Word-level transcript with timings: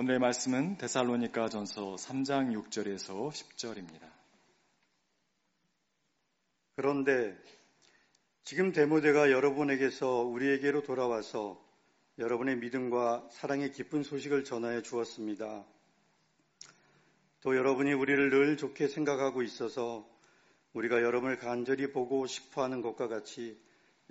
오늘의 0.00 0.20
말씀은 0.20 0.78
데살로니가 0.78 1.48
전서 1.48 1.96
3장 1.96 2.54
6절에서 2.54 3.32
10절입니다. 3.32 4.08
그런데 6.76 7.36
지금 8.44 8.70
데모데가 8.70 9.32
여러분에게서 9.32 10.22
우리에게로 10.22 10.84
돌아와서 10.84 11.60
여러분의 12.16 12.58
믿음과 12.58 13.26
사랑의 13.32 13.72
기쁜 13.72 14.04
소식을 14.04 14.44
전하여 14.44 14.82
주었습니다. 14.82 15.66
또 17.40 17.56
여러분이 17.56 17.92
우리를 17.92 18.30
늘 18.30 18.56
좋게 18.56 18.86
생각하고 18.86 19.42
있어서 19.42 20.08
우리가 20.74 21.02
여러분을 21.02 21.38
간절히 21.38 21.90
보고 21.90 22.24
싶어 22.28 22.62
하는 22.62 22.82
것과 22.82 23.08
같이 23.08 23.60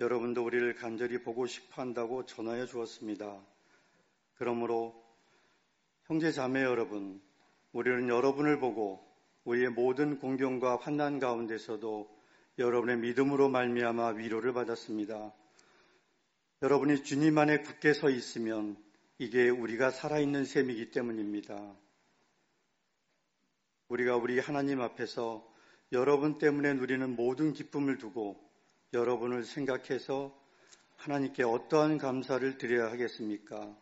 여러분도 0.00 0.44
우리를 0.44 0.74
간절히 0.74 1.22
보고 1.22 1.46
싶어 1.46 1.80
한다고 1.80 2.26
전하여 2.26 2.66
주었습니다. 2.66 3.42
그러므로 4.34 5.07
형제 6.10 6.32
자매 6.32 6.62
여러분, 6.62 7.20
우리는 7.70 8.08
여러분을 8.08 8.58
보고 8.58 8.98
우리의 9.44 9.68
모든 9.68 10.18
공경과 10.18 10.76
환난 10.76 11.18
가운데서도 11.18 12.08
여러분의 12.58 12.96
믿음으로 12.96 13.50
말미암아 13.50 14.12
위로를 14.12 14.54
받았습니다. 14.54 15.34
여러분이 16.62 17.04
주님 17.04 17.36
안에 17.36 17.58
굳게 17.58 17.92
서 17.92 18.08
있으면 18.08 18.82
이게 19.18 19.50
우리가 19.50 19.90
살아있는 19.90 20.46
셈이기 20.46 20.92
때문입니다. 20.92 21.76
우리가 23.88 24.16
우리 24.16 24.38
하나님 24.38 24.80
앞에서 24.80 25.46
여러분 25.92 26.38
때문에 26.38 26.72
누리는 26.72 27.16
모든 27.16 27.52
기쁨을 27.52 27.98
두고 27.98 28.42
여러분을 28.94 29.44
생각해서 29.44 30.34
하나님께 30.96 31.42
어떠한 31.42 31.98
감사를 31.98 32.56
드려야 32.56 32.90
하겠습니까? 32.90 33.76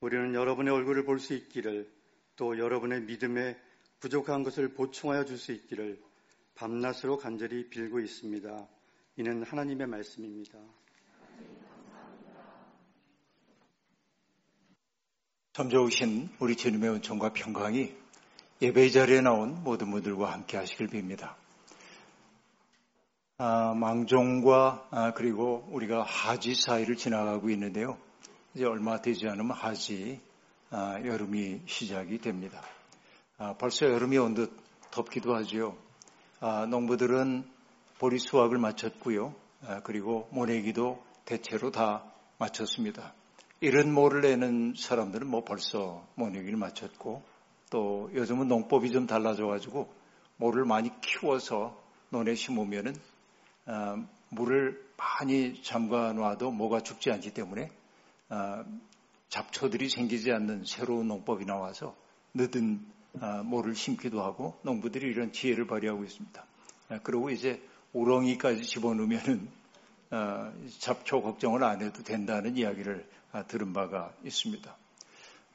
우리는 0.00 0.34
여러분의 0.34 0.72
얼굴을 0.72 1.04
볼 1.04 1.18
수 1.18 1.34
있기를 1.34 1.90
또 2.36 2.58
여러분의 2.58 3.02
믿음에 3.02 3.56
부족한 4.00 4.42
것을 4.42 4.74
보충하여 4.74 5.24
줄 5.24 5.38
수 5.38 5.52
있기를 5.52 6.00
밤낮으로 6.54 7.18
간절히 7.18 7.68
빌고 7.68 8.00
있습니다. 8.00 8.68
이는 9.16 9.42
하나님의 9.42 9.86
말씀입니다. 9.86 10.58
참 15.52 15.70
좋으신 15.70 16.28
우리 16.38 16.54
주님의 16.56 16.90
은총과 16.90 17.32
평강이 17.32 17.94
예배 18.60 18.90
자리에 18.90 19.22
나온 19.22 19.62
모든 19.64 19.90
분들과 19.90 20.32
함께 20.32 20.58
하시길 20.58 20.88
빕니다. 20.88 21.34
아, 23.38 23.74
망종과 23.74 24.88
아, 24.90 25.12
그리고 25.14 25.66
우리가 25.70 26.02
하지 26.02 26.54
사이를 26.54 26.96
지나가고 26.96 27.48
있는데요. 27.50 27.98
이제 28.56 28.64
얼마 28.64 29.02
되지 29.02 29.28
않으면 29.28 29.50
하지 29.50 30.18
아, 30.70 30.98
여름이 31.04 31.60
시작이 31.66 32.16
됩니다. 32.18 32.62
아, 33.36 33.52
벌써 33.58 33.84
여름이 33.84 34.16
온 34.16 34.32
듯 34.32 34.50
덥기도 34.90 35.34
하지요. 35.34 35.76
아, 36.40 36.64
농부들은 36.64 37.44
보리 37.98 38.18
수확을 38.18 38.56
마쳤고요. 38.56 39.34
아, 39.66 39.82
그리고 39.82 40.26
모내기도 40.32 41.04
대체로 41.26 41.70
다 41.70 42.02
마쳤습니다. 42.38 43.12
이런 43.60 43.92
모를 43.92 44.22
내는 44.22 44.72
사람들은 44.74 45.26
뭐 45.26 45.44
벌써 45.44 46.06
모내기를 46.14 46.56
마쳤고 46.56 47.22
또 47.68 48.08
요즘은 48.14 48.48
농법이 48.48 48.90
좀 48.90 49.06
달라져가지고 49.06 49.92
모를 50.38 50.64
많이 50.64 50.90
키워서 51.02 51.78
논에 52.08 52.34
심으면은 52.34 52.96
어, 53.66 54.02
물을 54.30 54.82
많이 54.96 55.62
잠가 55.62 56.14
놔도 56.14 56.52
모가 56.52 56.80
죽지 56.80 57.10
않기 57.10 57.34
때문에 57.34 57.64
어, 57.64 57.85
잡초들이 59.28 59.88
생기지 59.88 60.32
않는 60.32 60.64
새로운 60.64 61.08
농법이 61.08 61.44
나와서 61.44 61.96
늦은 62.34 62.84
어, 63.20 63.42
모를 63.42 63.74
심기도 63.74 64.22
하고 64.22 64.58
농부들이 64.62 65.06
이런 65.06 65.32
지혜를 65.32 65.66
발휘하고 65.66 66.04
있습니다. 66.04 66.46
어, 66.90 66.98
그리고 67.02 67.30
이제 67.30 67.62
우렁이까지 67.92 68.62
집어넣으면은 68.62 69.48
어, 70.10 70.52
잡초 70.78 71.22
걱정을 71.22 71.64
안 71.64 71.82
해도 71.82 72.02
된다는 72.02 72.56
이야기를 72.56 73.08
아, 73.32 73.42
들은 73.44 73.72
바가 73.72 74.14
있습니다. 74.24 74.76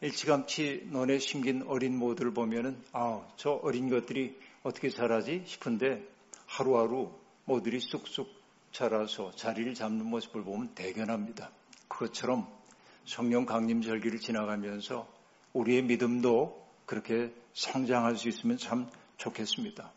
일찌감치 0.01 0.87
논에 0.91 1.19
심긴 1.19 1.63
어린 1.67 1.97
모들을 1.97 2.33
보면은 2.33 2.81
아, 2.91 3.21
저 3.37 3.51
어린 3.51 3.89
것들이 3.89 4.37
어떻게 4.63 4.89
자라지 4.89 5.43
싶은데 5.45 6.03
하루하루 6.47 7.11
모들이 7.45 7.79
쑥쑥 7.79 8.27
자라서 8.71 9.31
자리를 9.31 9.73
잡는 9.73 10.05
모습을 10.05 10.43
보면 10.43 10.73
대견합니다. 10.73 11.51
그것처럼 11.87 12.60
성령 13.05 13.45
강림 13.45 13.81
절기를 13.81 14.19
지나가면서 14.19 15.07
우리의 15.53 15.83
믿음도 15.83 16.61
그렇게 16.85 17.33
성장할 17.53 18.15
수 18.15 18.29
있으면 18.29 18.57
참 18.57 18.89
좋겠습니다. 19.17 19.91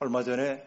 얼마 0.00 0.22
전에 0.22 0.66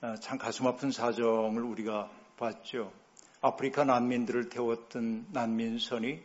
아, 0.00 0.14
참 0.16 0.38
가슴 0.38 0.66
아픈 0.66 0.90
사정을 0.90 1.62
우리가 1.62 2.10
봤죠. 2.36 2.92
아프리카 3.40 3.84
난민들을 3.84 4.48
태웠던 4.48 5.28
난민선이 5.32 6.20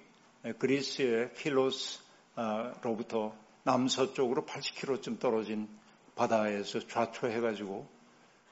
그리스의 0.59 1.33
필로스로부터 1.33 3.35
남서쪽으로 3.63 4.45
80km쯤 4.45 5.19
떨어진 5.19 5.69
바다에서 6.15 6.79
좌초해가지고 6.79 7.87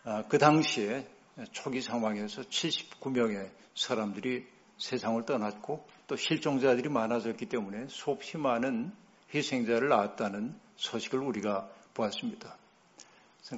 아, 0.03 0.23
그 0.27 0.37
당시에 0.37 1.07
초기 1.51 1.81
상황에서 1.81 2.43
79명의 2.43 3.49
사람들이 3.75 4.47
세상을 4.81 5.25
떠났고 5.25 5.85
또 6.07 6.15
실종자들이 6.15 6.89
많아졌기 6.89 7.45
때문에 7.45 7.85
수없이 7.87 8.37
많은 8.37 8.91
희생자를 9.33 9.89
낳았다는 9.89 10.55
소식을 10.75 11.19
우리가 11.19 11.69
보았습니다. 11.93 12.57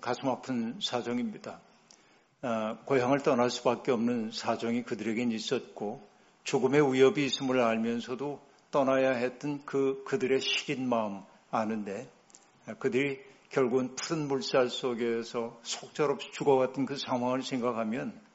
가슴 0.01 0.29
아픈 0.29 0.79
사정입니다. 0.81 1.59
아, 2.41 2.77
고향을 2.85 3.23
떠날 3.23 3.49
수밖에 3.49 3.91
없는 3.91 4.31
사정이 4.31 4.83
그들에겐 4.83 5.31
있었고 5.31 6.05
죽음의 6.43 6.93
위협이 6.93 7.25
있음을 7.25 7.61
알면서도 7.61 8.41
떠나야 8.71 9.11
했던 9.11 9.63
그 9.65 10.03
그들의 10.05 10.41
시린 10.41 10.89
마음 10.89 11.21
아는데 11.51 12.09
그들이 12.79 13.21
결국은 13.49 13.95
푸른 13.95 14.27
물살 14.27 14.69
속에서 14.69 15.59
속절없이 15.63 16.31
죽어갔던 16.33 16.85
그 16.85 16.97
상황을 16.97 17.43
생각하면 17.43 18.09
어, 18.09 18.32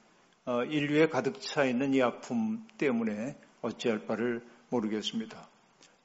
인류에 0.71 1.09
가득 1.09 1.41
차 1.41 1.65
있는 1.65 1.93
이 1.93 2.01
아픔 2.01 2.67
때문에 2.79 3.37
어찌할 3.61 4.07
바를 4.07 4.43
모르겠습니다. 4.71 5.47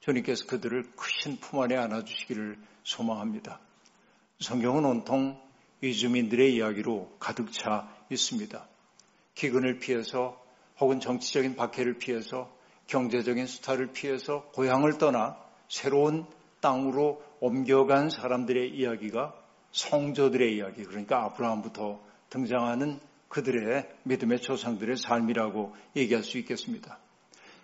주님께서 0.00 0.46
그들을 0.46 0.92
크신 0.96 1.38
품 1.38 1.60
안에 1.60 1.76
안아주시기를 1.76 2.58
소망합니다. 2.82 3.58
성경은 4.40 4.84
온통 4.84 5.40
이주민들의 5.80 6.54
이야기로 6.54 7.16
가득 7.18 7.52
차 7.52 7.90
있습니다. 8.10 8.68
기근을 9.34 9.78
피해서 9.78 10.42
혹은 10.78 11.00
정치적인 11.00 11.56
박해를 11.56 11.98
피해서 11.98 12.54
경제적인 12.86 13.46
수탈을 13.46 13.92
피해서 13.92 14.44
고향을 14.52 14.98
떠나 14.98 15.38
새로운 15.68 16.26
땅으로 16.60 17.22
옮겨간 17.40 18.10
사람들의 18.10 18.76
이야기가 18.76 19.34
성조들의 19.72 20.54
이야기, 20.54 20.84
그러니까 20.84 21.24
아브라함부터 21.24 22.00
등장하는 22.28 23.00
그들의 23.34 23.88
믿음의 24.04 24.42
조상들의 24.42 24.96
삶이라고 24.96 25.74
얘기할 25.96 26.22
수 26.22 26.38
있겠습니다. 26.38 27.00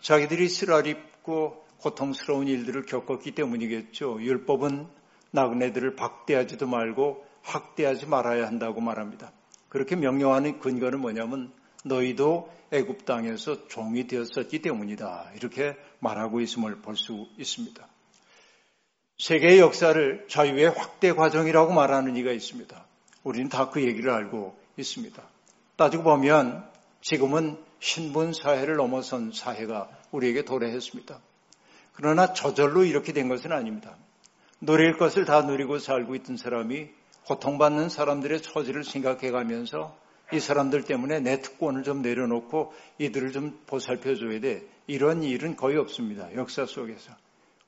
자기들이 0.01 0.49
쓰라립고 0.49 1.65
고통스러운 1.79 2.49
일들을 2.49 2.87
겪었기 2.87 3.37
때문이겠죠. 3.37 4.21
율법은 4.21 4.89
나그네들을 5.31 5.95
박대하지도 5.95 6.67
말고 6.67 7.25
학대하지 7.43 8.07
말아야 8.07 8.49
한다고 8.49 8.81
말합니다. 8.81 9.31
그렇게 9.69 9.95
명령하는 9.95 10.59
근거는 10.59 10.99
뭐냐면 10.99 11.53
너희도 11.85 12.51
애굽 12.73 13.05
땅에서 13.05 13.69
종이 13.69 14.09
되었었기 14.09 14.63
때문이다. 14.63 15.31
이렇게 15.37 15.77
말하고 16.01 16.41
있음을 16.41 16.83
볼 16.83 16.97
수 16.97 17.29
있습니다. 17.39 17.87
세계의 19.19 19.61
역사를 19.61 20.27
자유의 20.29 20.71
확대 20.71 21.13
과정이라고 21.13 21.73
말하는 21.73 22.17
이가 22.17 22.33
있습니다. 22.33 22.85
우리는 23.23 23.49
다 23.49 23.71
그 23.71 23.83
얘기를 23.85 24.11
알고 24.11 24.59
있습니다. 24.77 25.40
따지고 25.81 26.03
보면 26.03 26.63
지금은 27.01 27.57
신분 27.79 28.35
사회를 28.35 28.77
넘어선 28.77 29.33
사회가 29.33 29.89
우리에게 30.11 30.45
도래했습니다. 30.45 31.19
그러나 31.95 32.35
저절로 32.35 32.85
이렇게 32.85 33.15
된 33.15 33.31
것은 33.31 33.51
아닙니다. 33.51 33.97
누릴 34.61 34.99
것을 34.99 35.25
다 35.25 35.41
누리고 35.41 35.79
살고 35.79 36.17
있던 36.17 36.37
사람이 36.37 36.91
고통받는 37.25 37.89
사람들의 37.89 38.43
처지를 38.43 38.85
생각해 38.85 39.31
가면서 39.31 39.97
이 40.35 40.39
사람들 40.39 40.85
때문에 40.85 41.21
내 41.21 41.41
특권을 41.41 41.83
좀 41.83 42.03
내려놓고 42.03 42.75
이들을 42.99 43.33
좀 43.33 43.59
보살펴 43.67 44.15
줘야 44.17 44.39
돼. 44.39 44.63
이런 44.87 45.23
일은 45.23 45.57
거의 45.57 45.79
없습니다. 45.79 46.29
역사 46.35 46.67
속에서. 46.67 47.11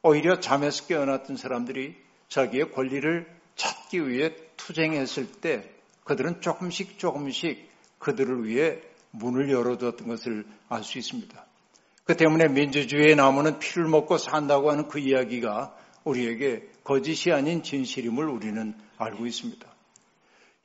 오히려 0.02 0.38
잠에서 0.38 0.84
깨어났던 0.86 1.38
사람들이 1.38 1.96
자기의 2.28 2.72
권리를 2.72 3.26
찾기 3.56 4.06
위해 4.06 4.36
투쟁했을 4.58 5.32
때 5.40 5.70
그들은 6.04 6.42
조금씩 6.42 6.98
조금씩 6.98 7.71
그들을 8.02 8.44
위해 8.44 8.80
문을 9.12 9.50
열어두었던 9.50 10.08
것을 10.08 10.44
알 10.68 10.82
수 10.82 10.98
있습니다. 10.98 11.46
그 12.04 12.16
때문에 12.16 12.48
민주주의의 12.48 13.14
나무는 13.14 13.58
피를 13.58 13.86
먹고 13.86 14.18
산다고 14.18 14.70
하는 14.70 14.88
그 14.88 14.98
이야기가 14.98 15.74
우리에게 16.04 16.68
거짓이 16.82 17.32
아닌 17.32 17.62
진실임을 17.62 18.28
우리는 18.28 18.74
알고 18.98 19.26
있습니다. 19.26 19.66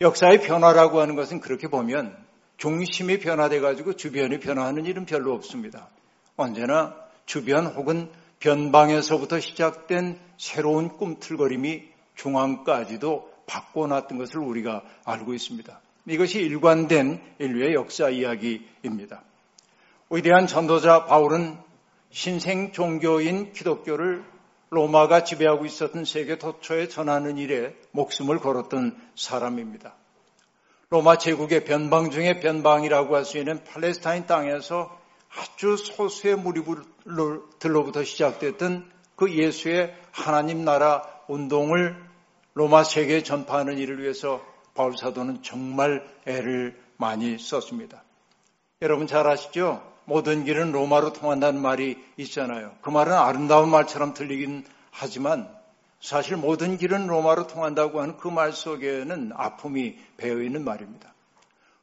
역사의 0.01 0.41
변화라고 0.41 0.99
하는 0.99 1.15
것은 1.15 1.39
그렇게 1.39 1.67
보면 1.67 2.17
중심이 2.57 3.19
변화돼 3.19 3.59
가지고 3.59 3.93
주변이 3.93 4.39
변화하는 4.39 4.85
일은 4.85 5.05
별로 5.05 5.33
없습니다. 5.33 5.89
언제나 6.37 6.95
주변 7.27 7.67
혹은 7.67 8.09
변방에서부터 8.39 9.39
시작된 9.39 10.19
새로운 10.37 10.89
꿈틀거림이 10.89 11.87
중앙까지도 12.15 13.31
바꿔놨던 13.45 14.17
것을 14.17 14.39
우리가 14.39 14.83
알고 15.05 15.33
있습니다. 15.35 15.81
이것이 16.07 16.39
일관된 16.39 17.21
인류의 17.39 17.73
역사 17.73 18.09
이야기입니다. 18.09 19.23
위대한 20.09 20.47
전도자 20.47 21.05
바울은 21.05 21.57
신생 22.11 22.71
종교인 22.71 23.51
기독교를 23.51 24.23
로마가 24.69 25.25
지배하고 25.25 25.65
있었던 25.65 26.05
세계 26.05 26.37
도처에 26.37 26.87
전하는 26.87 27.37
일에 27.37 27.75
목숨을 27.91 28.39
걸었던 28.39 28.97
사람입니다. 29.15 29.95
로마 30.89 31.17
제국의 31.17 31.65
변방 31.65 32.11
중의 32.11 32.39
변방이라고 32.39 33.15
할 33.15 33.25
수 33.25 33.37
있는 33.37 33.61
팔레스타인 33.65 34.25
땅에서 34.25 34.97
아주 35.29 35.75
소수의 35.75 36.37
무리들로부터 36.37 38.05
시작됐던 38.05 38.89
그 39.17 39.33
예수의 39.33 39.93
하나님 40.11 40.63
나라 40.63 41.03
운동을 41.27 41.97
로마 42.53 42.85
세계에 42.85 43.23
전파하는 43.23 43.77
일을 43.77 44.01
위해서 44.01 44.41
바울 44.77 44.95
사도는 44.95 45.41
정말 45.41 46.07
애를 46.27 46.79
많이 46.97 47.37
썼습니다. 47.39 48.03
여러분 48.83 49.07
잘 49.07 49.27
아시죠? 49.27 49.81
모든 50.05 50.45
길은 50.45 50.71
로마로 50.71 51.13
통한다는 51.13 51.59
말이 51.61 51.97
있잖아요. 52.17 52.73
그 52.81 52.89
말은 52.91 53.11
아름다운 53.11 53.69
말처럼 53.69 54.13
들리긴 54.13 54.63
하지만 54.91 55.49
사실 55.99 56.37
모든 56.37 56.77
길은 56.77 57.07
로마로 57.07 57.47
통한다고 57.47 58.01
하는 58.01 58.17
그 58.17 58.29
말 58.29 58.53
속에는 58.53 59.31
아픔이 59.35 59.97
배어 60.17 60.41
있는 60.41 60.63
말입니다. 60.63 61.11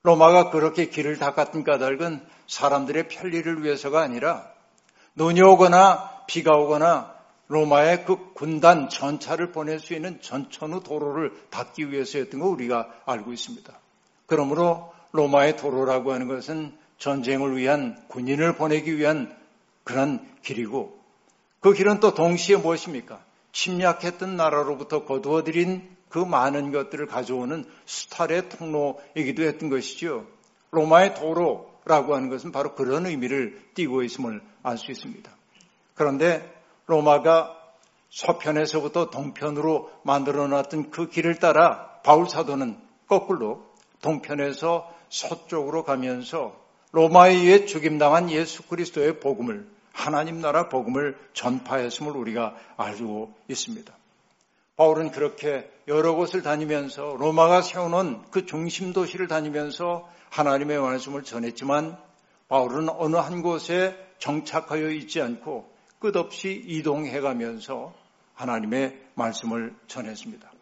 로마가 0.04 0.50
그렇게 0.50 0.88
길을 0.88 1.18
닦았던 1.18 1.64
까닭은 1.64 2.24
사람들의 2.46 3.08
편리를 3.08 3.64
위해서가 3.64 4.02
아니라 4.02 4.46
눈이 5.16 5.42
오거나 5.42 6.22
비가 6.28 6.56
오거나 6.56 7.13
로마의 7.48 8.04
그 8.04 8.32
군단 8.32 8.88
전차를 8.88 9.52
보낼 9.52 9.78
수 9.78 9.94
있는 9.94 10.20
전천후 10.20 10.82
도로를 10.82 11.32
닫기 11.50 11.90
위해서였던 11.90 12.40
거 12.40 12.48
우리가 12.48 13.02
알고 13.04 13.32
있습니다. 13.32 13.72
그러므로 14.26 14.92
로마의 15.12 15.56
도로라고 15.56 16.12
하는 16.12 16.26
것은 16.26 16.76
전쟁을 16.98 17.56
위한 17.56 18.02
군인을 18.08 18.56
보내기 18.56 18.96
위한 18.96 19.36
그런 19.84 20.26
길이고 20.42 20.98
그 21.60 21.72
길은 21.72 22.00
또 22.00 22.14
동시에 22.14 22.56
무엇입니까? 22.56 23.22
침략했던 23.52 24.36
나라로부터 24.36 25.04
거두어들인 25.04 25.94
그 26.08 26.18
많은 26.18 26.72
것들을 26.72 27.06
가져오는 27.06 27.64
수탈의 27.84 28.48
통로이기도 28.48 29.42
했던 29.42 29.68
것이죠. 29.68 30.26
로마의 30.70 31.14
도로라고 31.14 32.14
하는 32.14 32.28
것은 32.28 32.52
바로 32.52 32.74
그런 32.74 33.06
의미를 33.06 33.62
띠고 33.74 34.02
있음을 34.02 34.40
알 34.62 34.78
수 34.78 34.90
있습니다. 34.90 35.30
그런데 35.94 36.53
로마가 36.86 37.60
서편에서부터 38.10 39.10
동편으로 39.10 39.90
만들어 40.02 40.46
놨던 40.46 40.90
그 40.90 41.08
길을 41.08 41.40
따라 41.40 42.00
바울 42.04 42.28
사도는 42.28 42.78
거꾸로 43.08 43.64
동편에서 44.02 44.92
서쪽으로 45.08 45.84
가면서 45.84 46.54
로마에 46.92 47.32
의해 47.32 47.64
죽임당한 47.66 48.30
예수 48.30 48.62
그리스도의 48.62 49.18
복음을 49.18 49.66
하나님 49.92 50.40
나라 50.40 50.68
복음을 50.68 51.16
전파했음을 51.32 52.12
우리가 52.16 52.54
알고 52.76 53.34
있습니다. 53.48 53.92
바울은 54.76 55.12
그렇게 55.12 55.70
여러 55.86 56.14
곳을 56.14 56.42
다니면서 56.42 57.16
로마가 57.18 57.62
세워놓은 57.62 58.22
그 58.30 58.44
중심 58.44 58.92
도시를 58.92 59.28
다니면서 59.28 60.08
하나님의 60.30 60.80
말씀을 60.80 61.22
전했지만 61.22 61.96
바울은 62.48 62.88
어느 62.88 63.16
한 63.16 63.42
곳에 63.42 63.96
정착하여 64.18 64.90
있지 64.90 65.20
않고 65.20 65.73
끝없이 66.04 66.62
이동해 66.66 67.18
가면서 67.20 67.94
하나님의 68.34 69.00
말씀을 69.14 69.74
전했습니다. 69.86 70.52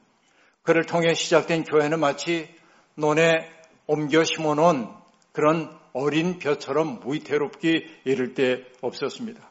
그를 0.62 0.86
통해 0.86 1.14
시작된 1.14 1.64
교회는 1.64 1.98
마치 1.98 2.48
논에 2.94 3.50
옮겨 3.88 4.22
심어놓은 4.22 4.86
그런 5.32 5.76
어린 5.94 6.38
벼처럼 6.38 7.00
무위태롭게 7.00 8.02
이를 8.04 8.34
데 8.34 8.64
없었습니다. 8.82 9.42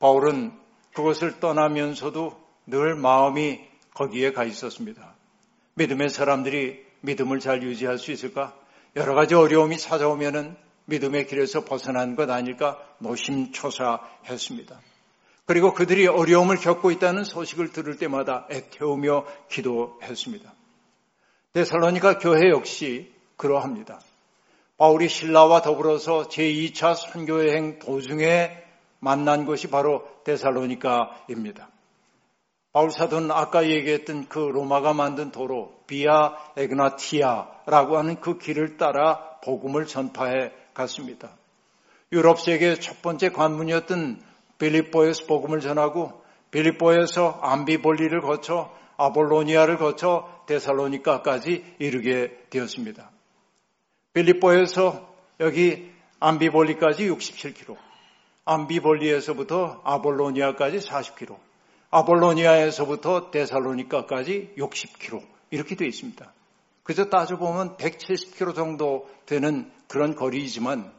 바울은 0.00 0.52
그것을 0.96 1.38
떠나면서도 1.38 2.36
늘 2.66 2.96
마음이 2.96 3.60
거기에 3.94 4.32
가 4.32 4.42
있었습니다. 4.42 5.14
믿음의 5.74 6.08
사람들이 6.08 6.84
믿음을 7.02 7.38
잘 7.38 7.62
유지할 7.62 7.98
수 7.98 8.10
있을까? 8.10 8.52
여러 8.96 9.14
가지 9.14 9.36
어려움이 9.36 9.78
찾아오면은 9.78 10.56
믿음의 10.86 11.28
길에서 11.28 11.64
벗어난 11.64 12.16
것 12.16 12.28
아닐까 12.30 12.78
노심초사했습니다. 12.98 14.80
그리고 15.46 15.74
그들이 15.74 16.06
어려움을 16.06 16.56
겪고 16.56 16.90
있다는 16.90 17.24
소식을 17.24 17.72
들을 17.72 17.96
때마다 17.96 18.46
애태우며 18.50 19.26
기도했습니다. 19.50 20.52
데살로니가 21.52 22.18
교회 22.18 22.50
역시 22.50 23.12
그러합니다. 23.36 24.00
바울이 24.76 25.08
신라와 25.08 25.62
더불어서 25.62 26.28
제2차 26.28 26.96
선교여행 26.96 27.78
도중에 27.78 28.64
만난 28.98 29.44
것이 29.44 29.68
바로 29.68 30.08
데살로니카입니다. 30.24 31.68
바울 32.72 32.90
사도는 32.90 33.30
아까 33.30 33.68
얘기했던 33.68 34.28
그 34.28 34.40
로마가 34.40 34.94
만든 34.94 35.30
도로 35.30 35.72
비아 35.86 36.36
에그나티아라고 36.56 37.98
하는 37.98 38.20
그 38.20 38.38
길을 38.38 38.78
따라 38.78 39.38
복음을 39.44 39.86
전파해 39.86 40.50
갔습니다. 40.72 41.36
유럽 42.10 42.40
세계의 42.40 42.80
첫 42.80 43.00
번째 43.00 43.28
관문이었던 43.28 44.33
빌립보에서 44.58 45.26
복음을 45.26 45.60
전하고 45.60 46.22
빌립보에서 46.50 47.40
암비볼리를 47.42 48.20
거쳐 48.20 48.72
아볼로니아를 48.96 49.78
거쳐 49.78 50.28
데살로니카까지 50.46 51.76
이르게 51.78 52.38
되었습니다. 52.50 53.10
빌립보에서 54.12 55.12
여기 55.40 55.92
암비볼리까지 56.20 57.08
67km, 57.10 57.76
암비볼리에서부터 58.44 59.80
아볼로니아까지 59.84 60.78
40km, 60.78 61.36
아볼로니아에서부터 61.90 63.30
데살로니카까지 63.30 64.54
60km 64.56 65.22
이렇게 65.50 65.74
되어 65.74 65.88
있습니다. 65.88 66.32
그저 66.84 67.06
따져보면 67.08 67.76
170km 67.76 68.54
정도 68.54 69.08
되는 69.26 69.70
그런 69.88 70.14
거리이지만 70.14 70.92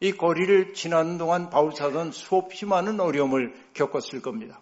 이 0.00 0.12
거리를 0.12 0.74
지나는 0.74 1.18
동안 1.18 1.50
바울사도는 1.50 2.12
수없이 2.12 2.66
많은 2.66 3.00
어려움을 3.00 3.54
겪었을 3.74 4.20
겁니다. 4.22 4.60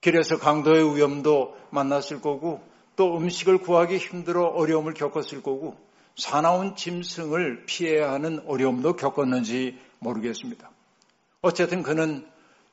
길에서 0.00 0.38
강도의 0.38 0.96
위험도 0.96 1.56
만났을 1.70 2.20
거고 2.20 2.62
또 2.96 3.16
음식을 3.16 3.58
구하기 3.58 3.96
힘들어 3.96 4.44
어려움을 4.44 4.94
겪었을 4.94 5.42
거고 5.42 5.76
사나운 6.16 6.76
짐승을 6.76 7.64
피해야 7.66 8.12
하는 8.12 8.40
어려움도 8.46 8.96
겪었는지 8.96 9.78
모르겠습니다. 9.98 10.70
어쨌든 11.40 11.82
그는 11.82 12.26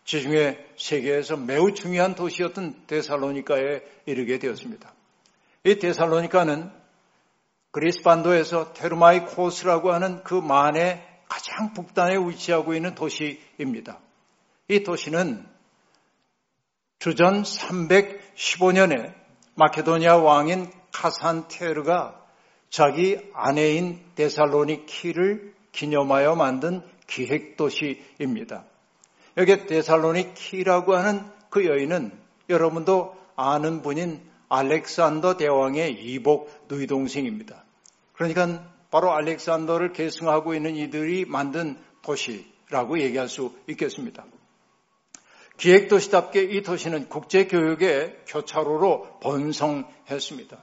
지중해 0.05 0.57
세계에서 0.77 1.37
매우 1.37 1.73
중요한 1.73 2.15
도시였던 2.15 2.83
데살로니카에 2.87 3.81
이르게 4.05 4.39
되었습니다. 4.39 4.93
이 5.63 5.75
데살로니카는 5.75 6.71
그리스 7.71 8.01
반도에서 8.01 8.73
테르마이 8.73 9.25
코스라고 9.25 9.93
하는 9.93 10.23
그 10.23 10.33
만의 10.33 11.10
가장 11.31 11.71
북단에 11.71 12.17
위치하고 12.17 12.73
있는 12.73 12.93
도시입니다. 12.93 13.99
이 14.67 14.83
도시는 14.83 15.47
주전 16.99 17.43
315년에 17.43 19.13
마케도니아 19.55 20.17
왕인 20.17 20.69
카산테르가 20.91 22.21
자기 22.69 23.17
아내인 23.33 24.03
데살로니키를 24.15 25.53
기념하여 25.71 26.35
만든 26.35 26.81
기획도시입니다. 27.07 28.65
여기 29.37 29.65
데살로니키라고 29.65 30.95
하는 30.95 31.31
그 31.49 31.65
여인은 31.65 32.11
여러분도 32.49 33.15
아는 33.37 33.81
분인 33.81 34.21
알렉산더 34.49 35.37
대왕의 35.37 35.93
이복 35.93 36.67
누이 36.67 36.87
동생입니다. 36.87 37.63
그러니까 38.11 38.69
바로 38.91 39.13
알렉산더를 39.13 39.93
계승하고 39.93 40.53
있는 40.53 40.75
이들이 40.75 41.25
만든 41.25 41.77
도시라고 42.01 42.99
얘기할 42.99 43.29
수 43.29 43.55
있겠습니다. 43.67 44.25
기획도시답게 45.57 46.43
이 46.43 46.61
도시는 46.61 47.07
국제교육의 47.07 48.23
교차로로 48.27 49.19
번성했습니다. 49.21 50.57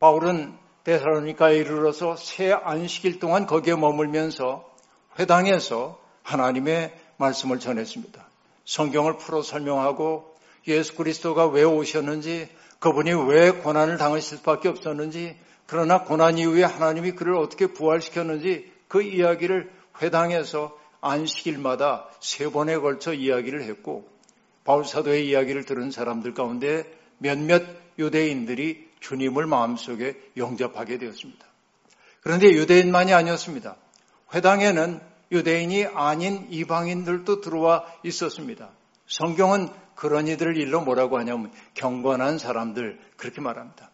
바울은 0.00 0.56
데살로니카에 0.84 1.56
이르러서 1.56 2.16
새 2.16 2.52
안식일 2.52 3.18
동안 3.18 3.46
거기에 3.46 3.74
머물면서 3.76 4.68
회당에서 5.18 6.00
하나님의 6.22 6.94
말씀을 7.18 7.60
전했습니다. 7.60 8.26
성경을 8.64 9.18
풀어 9.18 9.42
설명하고 9.42 10.34
예수 10.66 10.94
그리스도가 10.96 11.46
왜 11.46 11.62
오셨는지 11.62 12.48
그분이 12.78 13.12
왜 13.28 13.50
고난을 13.50 13.98
당하실 13.98 14.38
수밖에 14.38 14.68
없었는지 14.68 15.36
그러나 15.70 16.02
고난 16.02 16.36
이후에 16.36 16.64
하나님이 16.64 17.12
그를 17.12 17.36
어떻게 17.36 17.68
부활시켰는지 17.68 18.72
그 18.88 19.02
이야기를 19.02 19.70
회당에서 20.02 20.76
안식일마다 21.00 22.08
세 22.18 22.50
번에 22.50 22.76
걸쳐 22.76 23.14
이야기를 23.14 23.62
했고 23.62 24.08
바울사도의 24.64 25.28
이야기를 25.28 25.66
들은 25.66 25.92
사람들 25.92 26.34
가운데 26.34 26.92
몇몇 27.18 27.62
유대인들이 28.00 28.90
주님을 28.98 29.46
마음속에 29.46 30.20
영접하게 30.36 30.98
되었습니다. 30.98 31.46
그런데 32.20 32.48
유대인만이 32.48 33.14
아니었습니다. 33.14 33.76
회당에는 34.34 35.00
유대인이 35.30 35.86
아닌 35.94 36.48
이방인들도 36.50 37.42
들어와 37.42 37.84
있었습니다. 38.02 38.70
성경은 39.06 39.68
그런 39.94 40.26
이들을 40.26 40.56
일로 40.56 40.80
뭐라고 40.80 41.16
하냐면 41.18 41.52
경건한 41.74 42.38
사람들 42.38 42.98
그렇게 43.16 43.40
말합니다. 43.40 43.89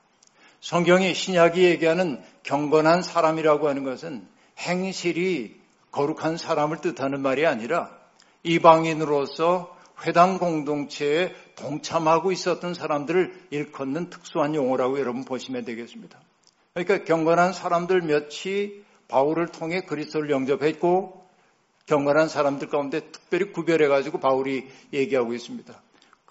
성경이 0.60 1.14
신약이 1.14 1.62
얘기하는 1.64 2.22
경건한 2.42 3.02
사람이라고 3.02 3.68
하는 3.68 3.84
것은 3.84 4.26
행실이 4.58 5.60
거룩한 5.90 6.36
사람을 6.36 6.78
뜻하는 6.78 7.20
말이 7.20 7.46
아니라 7.46 7.90
이방인으로서 8.42 9.76
회당 10.04 10.38
공동체에 10.38 11.34
동참하고 11.56 12.32
있었던 12.32 12.74
사람들을 12.74 13.46
일컫는 13.50 14.10
특수한 14.10 14.54
용어라고 14.54 14.98
여러분 15.00 15.24
보시면 15.24 15.64
되겠습니다. 15.64 16.20
그러니까 16.74 17.04
경건한 17.04 17.52
사람들 17.52 18.02
몇이 18.02 18.84
바울을 19.08 19.48
통해 19.48 19.82
그리스도를 19.82 20.30
영접했고 20.30 21.24
경건한 21.86 22.28
사람들 22.28 22.68
가운데 22.68 23.00
특별히 23.10 23.52
구별해 23.52 23.88
가지고 23.88 24.18
바울이 24.20 24.68
얘기하고 24.92 25.32
있습니다. 25.32 25.80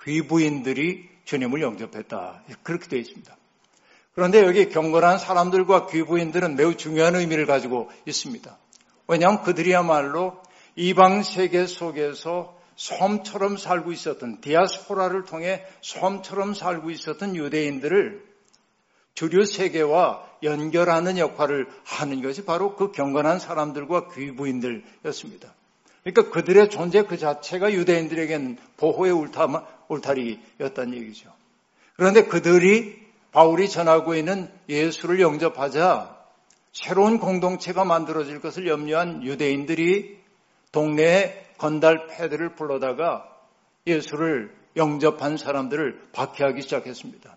귀부인들이 0.03 1.09
주님을 1.23 1.61
영접했다. 1.61 2.43
그렇게 2.61 2.87
되어 2.87 2.99
있습니다. 2.99 3.35
그런데 4.15 4.41
여기 4.43 4.69
경건한 4.69 5.19
사람들과 5.19 5.87
귀부인들은 5.87 6.55
매우 6.55 6.75
중요한 6.75 7.15
의미를 7.15 7.45
가지고 7.45 7.89
있습니다. 8.05 8.57
왜냐하면 9.07 9.43
그들이야말로 9.43 10.41
이방 10.75 11.23
세계 11.23 11.67
속에서 11.67 12.57
섬처럼 12.77 13.57
살고 13.57 13.91
있었던 13.91 14.41
디아스포라를 14.41 15.25
통해 15.25 15.65
섬처럼 15.81 16.53
살고 16.53 16.91
있었던 16.91 17.35
유대인들을 17.35 18.23
주류 19.13 19.45
세계와 19.45 20.25
연결하는 20.43 21.17
역할을 21.17 21.67
하는 21.83 22.21
것이 22.21 22.45
바로 22.45 22.75
그 22.75 22.91
경건한 22.91 23.39
사람들과 23.39 24.09
귀부인들이었습니다. 24.13 25.53
그러니까 26.03 26.29
그들의 26.31 26.69
존재 26.69 27.03
그 27.03 27.17
자체가 27.17 27.73
유대인들에겐 27.73 28.57
보호의 28.77 29.11
울타리였다는 29.87 30.93
얘기죠. 30.95 31.33
그런데 31.95 32.25
그들이 32.25 33.04
바울이 33.35 33.67
전하고 33.67 34.15
있는 34.15 34.49
예수를 34.69 35.19
영접하자 35.19 36.15
새로운 36.71 37.19
공동체가 37.19 37.83
만들어질 37.83 38.39
것을 38.39 38.65
염려한 38.65 39.23
유대인들이 39.23 40.21
동네에 40.71 41.45
건달 41.57 42.07
패들을 42.07 42.55
불러다가 42.55 43.29
예수를 43.85 44.55
영접한 44.77 45.35
사람들을 45.35 46.11
박해하기 46.13 46.61
시작했습니다. 46.61 47.35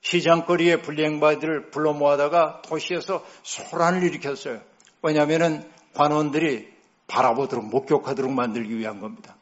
시장거리에 0.00 0.80
불량바들을 0.80 1.70
불러 1.70 1.92
모아다가 1.92 2.62
도시에서 2.62 3.22
소란을 3.42 4.02
일으켰어요. 4.02 4.62
왜냐하면 5.02 5.70
관원들이 5.92 6.72
바라보도록 7.06 7.66
목격하도록 7.66 8.32
만들기 8.32 8.78
위한 8.78 8.98
겁니다. 8.98 9.36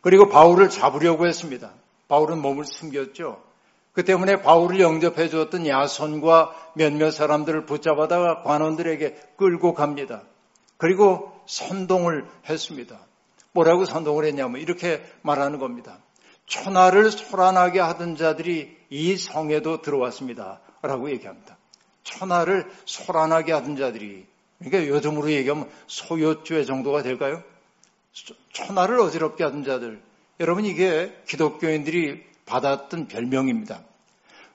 그리고 0.00 0.30
바울을 0.30 0.70
잡으려고 0.70 1.26
했습니다. 1.26 1.70
바울은 2.08 2.40
몸을 2.40 2.64
숨겼죠. 2.64 3.43
그 3.94 4.04
때문에 4.04 4.42
바울을 4.42 4.80
영접해 4.80 5.28
주었던 5.28 5.66
야손과 5.66 6.72
몇몇 6.74 7.12
사람들을 7.12 7.64
붙잡아다가 7.64 8.42
관원들에게 8.42 9.14
끌고 9.36 9.72
갑니다. 9.74 10.22
그리고 10.76 11.32
선동을 11.46 12.26
했습니다. 12.48 12.98
뭐라고 13.52 13.84
선동을 13.84 14.24
했냐면 14.24 14.60
이렇게 14.60 15.00
말하는 15.22 15.60
겁니다. 15.60 15.98
천하를 16.46 17.10
소란하게 17.10 17.78
하던 17.78 18.16
자들이 18.16 18.76
이 18.90 19.16
성에도 19.16 19.80
들어왔습니다. 19.80 20.60
라고 20.82 21.08
얘기합니다. 21.10 21.56
천하를 22.02 22.70
소란하게 22.84 23.52
하던 23.52 23.76
자들이 23.76 24.26
그러니까 24.58 24.92
요즘으로 24.92 25.30
얘기하면 25.30 25.70
소요죄 25.86 26.64
정도가 26.64 27.02
될까요? 27.02 27.42
천하를 28.52 29.00
어지럽게 29.00 29.44
하던 29.44 29.64
자들. 29.64 30.00
여러분 30.40 30.64
이게 30.64 31.16
기독교인들이 31.28 32.33
받았던 32.46 33.08
별명입니다. 33.08 33.82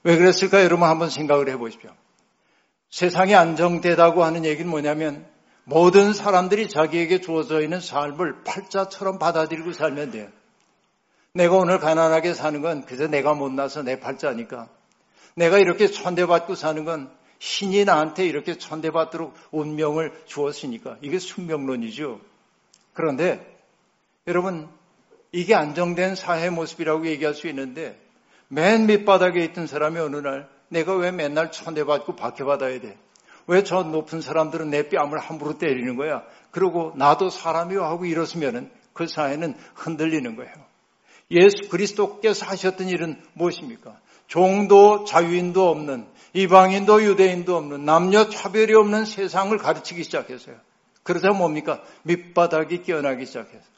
왜 0.02 0.16
그랬을까 0.16 0.62
여러분 0.64 0.88
한번 0.88 1.10
생각을 1.10 1.48
해보십시오. 1.50 1.90
세상이 2.90 3.34
안정되다고 3.34 4.24
하는 4.24 4.44
얘기는 4.44 4.68
뭐냐면 4.68 5.26
모든 5.64 6.12
사람들이 6.12 6.68
자기에게 6.68 7.20
주어져 7.20 7.60
있는 7.60 7.80
삶을 7.80 8.42
팔자처럼 8.44 9.18
받아들이고 9.18 9.72
살면 9.72 10.10
돼요. 10.10 10.28
내가 11.32 11.56
오늘 11.56 11.78
가난하게 11.78 12.34
사는 12.34 12.60
건 12.60 12.84
그저 12.84 13.06
내가 13.06 13.34
못나서 13.34 13.82
내 13.82 14.00
팔자니까. 14.00 14.68
내가 15.36 15.58
이렇게 15.58 15.86
천대받고 15.86 16.56
사는 16.56 16.84
건 16.84 17.10
신이 17.38 17.84
나한테 17.84 18.26
이렇게 18.26 18.58
천대받도록 18.58 19.34
운명을 19.52 20.24
주었으니까. 20.26 20.96
이게 21.02 21.18
숙명론이죠. 21.18 22.20
그런데 22.92 23.56
여러분, 24.26 24.68
이게 25.32 25.54
안정된 25.54 26.16
사회 26.16 26.50
모습이라고 26.50 27.06
얘기할 27.06 27.34
수 27.34 27.46
있는데 27.48 27.98
맨 28.48 28.86
밑바닥에 28.86 29.44
있던 29.44 29.66
사람이 29.66 29.98
어느 30.00 30.16
날 30.16 30.48
내가 30.68 30.94
왜 30.94 31.10
맨날 31.12 31.52
천대받고 31.52 32.16
박해받아야 32.16 32.80
돼? 32.80 32.96
왜 33.46 33.62
저 33.64 33.82
높은 33.82 34.20
사람들은 34.20 34.70
내 34.70 34.88
뺨을 34.88 35.18
함부로 35.18 35.58
때리는 35.58 35.96
거야? 35.96 36.22
그리고 36.50 36.92
나도 36.96 37.30
사람이요 37.30 37.84
하고 37.84 38.04
이렇으면 38.06 38.70
그 38.92 39.06
사회는 39.06 39.54
흔들리는 39.74 40.36
거예요. 40.36 40.52
예수 41.30 41.68
그리스도께서 41.68 42.46
하셨던 42.46 42.88
일은 42.88 43.20
무엇입니까? 43.34 43.98
종도 44.26 45.04
자유인도 45.04 45.68
없는 45.68 46.06
이방인도 46.32 47.02
유대인도 47.02 47.56
없는 47.56 47.84
남녀 47.84 48.28
차별이 48.28 48.74
없는 48.74 49.04
세상을 49.04 49.56
가르치기 49.58 50.04
시작했어요. 50.04 50.56
그러다 51.02 51.32
뭡니까? 51.32 51.82
밑바닥이 52.02 52.82
깨어나기 52.82 53.26
시작했어요. 53.26 53.69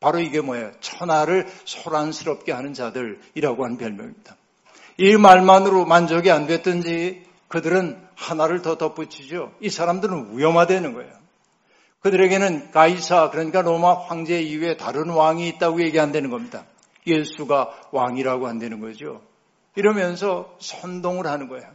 바로 0.00 0.20
이게 0.20 0.40
뭐예요? 0.40 0.72
천하를 0.80 1.46
소란스럽게 1.64 2.52
하는 2.52 2.74
자들이라고 2.74 3.64
하는 3.64 3.76
별명입니다. 3.76 4.36
이 4.98 5.16
말만으로 5.16 5.84
만족이 5.86 6.30
안 6.30 6.46
됐든지 6.46 7.24
그들은 7.48 8.00
하나를 8.14 8.62
더 8.62 8.76
덧붙이죠. 8.76 9.52
이 9.60 9.70
사람들은 9.70 10.36
위험하다는 10.36 10.92
거예요. 10.94 11.18
그들에게는 12.00 12.70
가이사 12.70 13.30
그러니까 13.30 13.62
로마 13.62 13.94
황제 13.94 14.40
이외에 14.40 14.76
다른 14.76 15.10
왕이 15.10 15.48
있다고 15.48 15.82
얘기한다는 15.82 16.30
겁니다. 16.30 16.64
예수가 17.06 17.88
왕이라고 17.92 18.46
한다는 18.46 18.80
거죠. 18.80 19.22
이러면서 19.74 20.56
선동을 20.60 21.26
하는 21.26 21.48
거예요. 21.48 21.66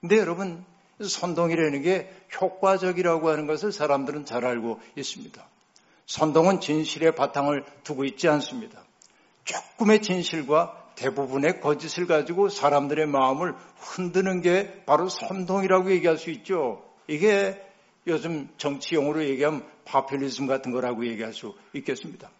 근데 0.00 0.18
여러분, 0.18 0.64
선동이라는 1.00 1.82
게 1.82 2.12
효과적이라고 2.40 3.30
하는 3.30 3.46
것을 3.46 3.72
사람들은 3.72 4.24
잘 4.24 4.44
알고 4.44 4.80
있습니다. 4.96 5.42
선동은 6.06 6.60
진실의 6.60 7.14
바탕을 7.14 7.64
두고 7.84 8.04
있지 8.04 8.28
않습니다. 8.28 8.82
조금의 9.44 10.02
진실과 10.02 10.82
대부분의 10.94 11.60
거짓을 11.60 12.06
가지고 12.06 12.48
사람들의 12.48 13.06
마음을 13.06 13.54
흔드는 13.78 14.42
게 14.42 14.82
바로 14.84 15.08
선동이라고 15.08 15.90
얘기할 15.92 16.18
수 16.18 16.30
있죠. 16.30 16.82
이게 17.08 17.60
요즘 18.06 18.48
정치 18.56 18.94
용어로 18.94 19.24
얘기하면 19.24 19.66
파퓰리즘 19.84 20.46
같은 20.46 20.72
거라고 20.72 21.06
얘기할 21.06 21.32
수 21.32 21.54
있겠습니다. 21.72 22.30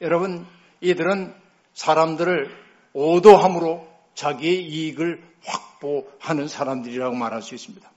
여러분, 0.00 0.46
이들은 0.80 1.34
사람들을 1.74 2.50
오도함으로 2.92 3.86
자기의 4.14 4.64
이익을 4.64 5.22
확보하는 5.44 6.48
사람들이라고 6.48 7.14
말할 7.14 7.42
수 7.42 7.54
있습니다. 7.54 7.90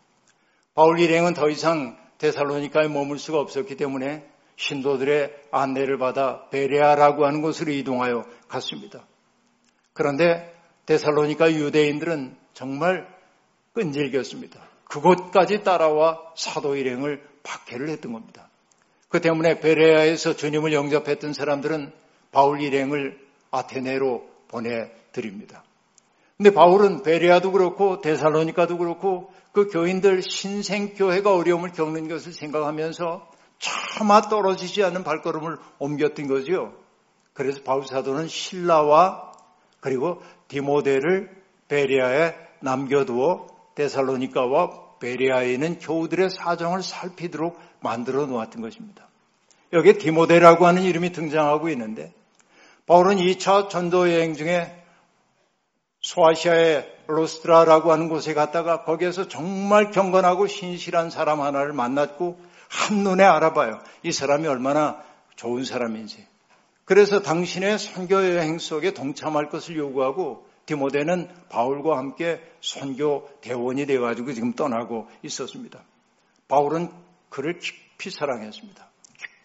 바울 0.74 1.00
일행은 1.00 1.34
더 1.34 1.50
이상 1.50 1.98
데살로니카에 2.18 2.88
머물 2.88 3.20
수가 3.20 3.40
없었기 3.40 3.76
때문에 3.76 4.26
신도들의 4.58 5.44
안내를 5.52 5.98
받아 5.98 6.48
베레아라고 6.50 7.26
하는 7.26 7.42
곳으로 7.42 7.72
이동하여 7.72 8.24
갔습니다. 8.48 9.06
그런데 9.94 10.54
데살로니카 10.86 11.52
유대인들은 11.54 12.36
정말 12.54 13.08
끈질겼습니다. 13.74 14.62
그곳까지 14.86 15.64
따라와 15.64 16.34
사도 16.36 16.76
일행을 16.76 17.22
박해를 17.44 17.90
했던 17.90 18.14
겁니다. 18.14 18.50
그 19.10 19.22
때문에 19.22 19.60
베레아에서 19.60 20.36
주님을 20.36 20.74
영접했던 20.74 21.34
사람들은 21.34 21.92
바울 22.32 22.62
일행을 22.62 23.20
아테네로 23.52 24.28
보내드립니다. 24.48 25.64
근데 26.38 26.52
바울은 26.52 27.04
베레아도 27.04 27.52
그렇고 27.52 28.02
데살로니카도 28.02 28.78
그렇고 28.78 29.32
그 29.54 29.70
교인들 29.70 30.22
신생교회가 30.22 31.34
어려움을 31.34 31.72
겪는 31.72 32.10
것을 32.10 32.34
생각하면서 32.34 33.35
차마 33.66 34.22
떨어지지 34.22 34.84
않는 34.84 35.04
발걸음을 35.04 35.58
옮겼던 35.80 36.28
거죠. 36.28 36.74
그래서 37.34 37.62
바울 37.64 37.86
사도는 37.86 38.28
신라와 38.28 39.34
그리고 39.80 40.22
디모데를 40.48 41.30
베리아에 41.68 42.36
남겨두어 42.62 43.48
데살로니카와 43.76 45.00
베리아에 45.00 45.54
있는 45.54 45.80
교우들의 45.80 46.30
사정을 46.30 46.82
살피도록 46.84 47.60
만들어 47.82 48.26
놓았던 48.26 48.62
것입니다. 48.62 49.08
여기에 49.74 49.94
디모데라고 49.94 50.66
하는 50.66 50.84
이름이 50.84 51.12
등장하고 51.12 51.70
있는데 51.70 52.14
바울은 52.86 53.18
2차 53.18 53.70
전도 53.70 54.12
여행 54.12 54.36
중에 54.36 54.84
소아시아의 56.02 56.94
로스트라라고 57.08 57.92
하는 57.92 58.10
곳에 58.10 58.34
갔다가 58.34 58.84
거기에서 58.84 59.28
정말 59.28 59.92
경건하고 59.92 60.48
신실한 60.48 61.10
사람 61.10 61.42
하나를 61.42 61.74
만났고 61.74 62.40
한눈에 62.70 63.24
알아봐요. 63.24 63.80
이 64.04 64.12
사람이 64.12 64.48
얼마나 64.48 65.02
좋은 65.36 65.64
사람인지. 65.64 66.26
그래서 66.86 67.22
당신의 67.22 67.80
선교 67.80 68.16
여행 68.16 68.60
속에 68.60 68.94
동참할 68.94 69.50
것을 69.50 69.76
요구하고 69.78 70.48
디모데는 70.66 71.30
바울과 71.50 71.98
함께 71.98 72.42
선교 72.62 73.30
대원이 73.42 73.86
돼가지고 73.86 74.34
지금 74.34 74.54
떠나고 74.54 75.08
있었습니다. 75.24 75.84
바울은 76.48 76.92
그를 77.30 77.60
깊이 77.60 78.10
사랑했습니다. 78.10 78.88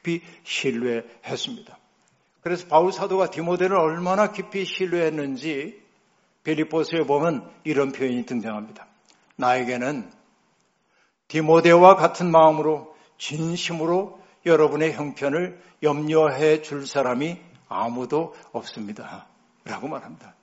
깊이 0.03 0.23
신뢰했습니다. 0.45 1.79
그래서 2.43 2.67
바울 2.69 2.93
사도가 2.93 3.31
디모데를 3.31 3.79
얼마나 3.79 4.33
깊이 4.33 4.65
신뢰했는지 4.65 5.81
빌리포스에 6.43 7.01
보면 7.01 7.51
이런 7.65 7.93
표현이 7.93 8.25
등장합니다. 8.25 8.87
나에게는 9.37 10.11
디모데와 11.29 11.97
같은 11.97 12.31
마음으로 12.31 12.90
진심으로 13.21 14.19
여러분의 14.47 14.95
형편을 14.95 15.63
염려해 15.83 16.63
줄 16.63 16.87
사람이 16.87 17.39
아무도 17.69 18.35
없습니다. 18.53 19.27
라고 19.65 19.89
말합니다. 19.89 20.35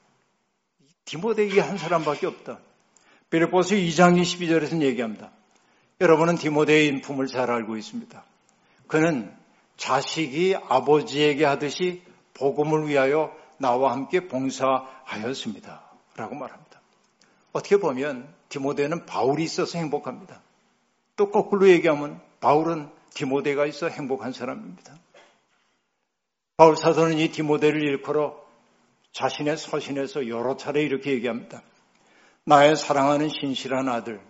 디모데에게 1.05 1.59
한 1.59 1.77
사람밖에 1.77 2.27
없다. 2.27 2.59
빌리포스 3.29 3.75
2장 3.75 4.21
22절에서는 4.21 4.83
얘기합니다. 4.83 5.31
여러분은 5.99 6.35
디모데의 6.35 6.87
인품을 6.87 7.27
잘 7.27 7.49
알고 7.49 7.75
있습니다. 7.75 8.23
그는 8.85 9.35
자식이 9.75 10.55
아버지에게 10.55 11.43
하듯이 11.45 12.03
복음을 12.35 12.87
위하여 12.87 13.35
나와 13.57 13.91
함께 13.91 14.27
봉사하였습니다. 14.27 15.81
라고 16.15 16.35
말합니다. 16.35 16.79
어떻게 17.51 17.77
보면 17.77 18.31
디모데는 18.49 19.07
바울이 19.07 19.43
있어서 19.43 19.79
행복합니다. 19.79 20.41
또 21.15 21.31
거꾸로 21.31 21.67
얘기하면 21.67 22.26
바울은 22.39 22.89
디모데가 23.13 23.65
있어 23.65 23.87
행복한 23.87 24.31
사람입니다. 24.31 24.95
바울 26.55 26.75
사도는 26.75 27.17
이 27.19 27.29
디모데를 27.29 27.81
일컬어 27.83 28.45
자신의 29.11 29.57
서신에서 29.57 30.27
여러 30.27 30.57
차례 30.57 30.81
이렇게 30.83 31.11
얘기합니다. 31.11 31.61
나의 32.45 32.75
사랑하는 32.75 33.29
신실한 33.29 33.89
아들, 33.89 34.21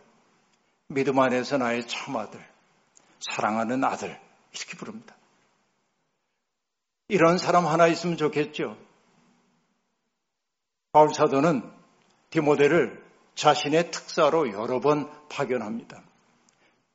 믿음 0.88 1.20
안에서 1.20 1.58
나의 1.58 1.88
참 1.88 2.16
아들, 2.16 2.44
사랑하는 3.20 3.84
아들, 3.84 4.20
이렇게 4.54 4.78
부릅니다. 4.78 5.16
이런 7.10 7.38
사람 7.38 7.68
하나 7.68 7.88
있으면 7.88 8.18
좋겠죠. 8.18 8.78
바울 10.92 11.14
사도는 11.14 11.70
디모데를 12.30 13.06
자신의 13.36 13.92
특사로 13.92 14.52
여러 14.52 14.80
번 14.80 15.10
파견합니다. 15.30 16.07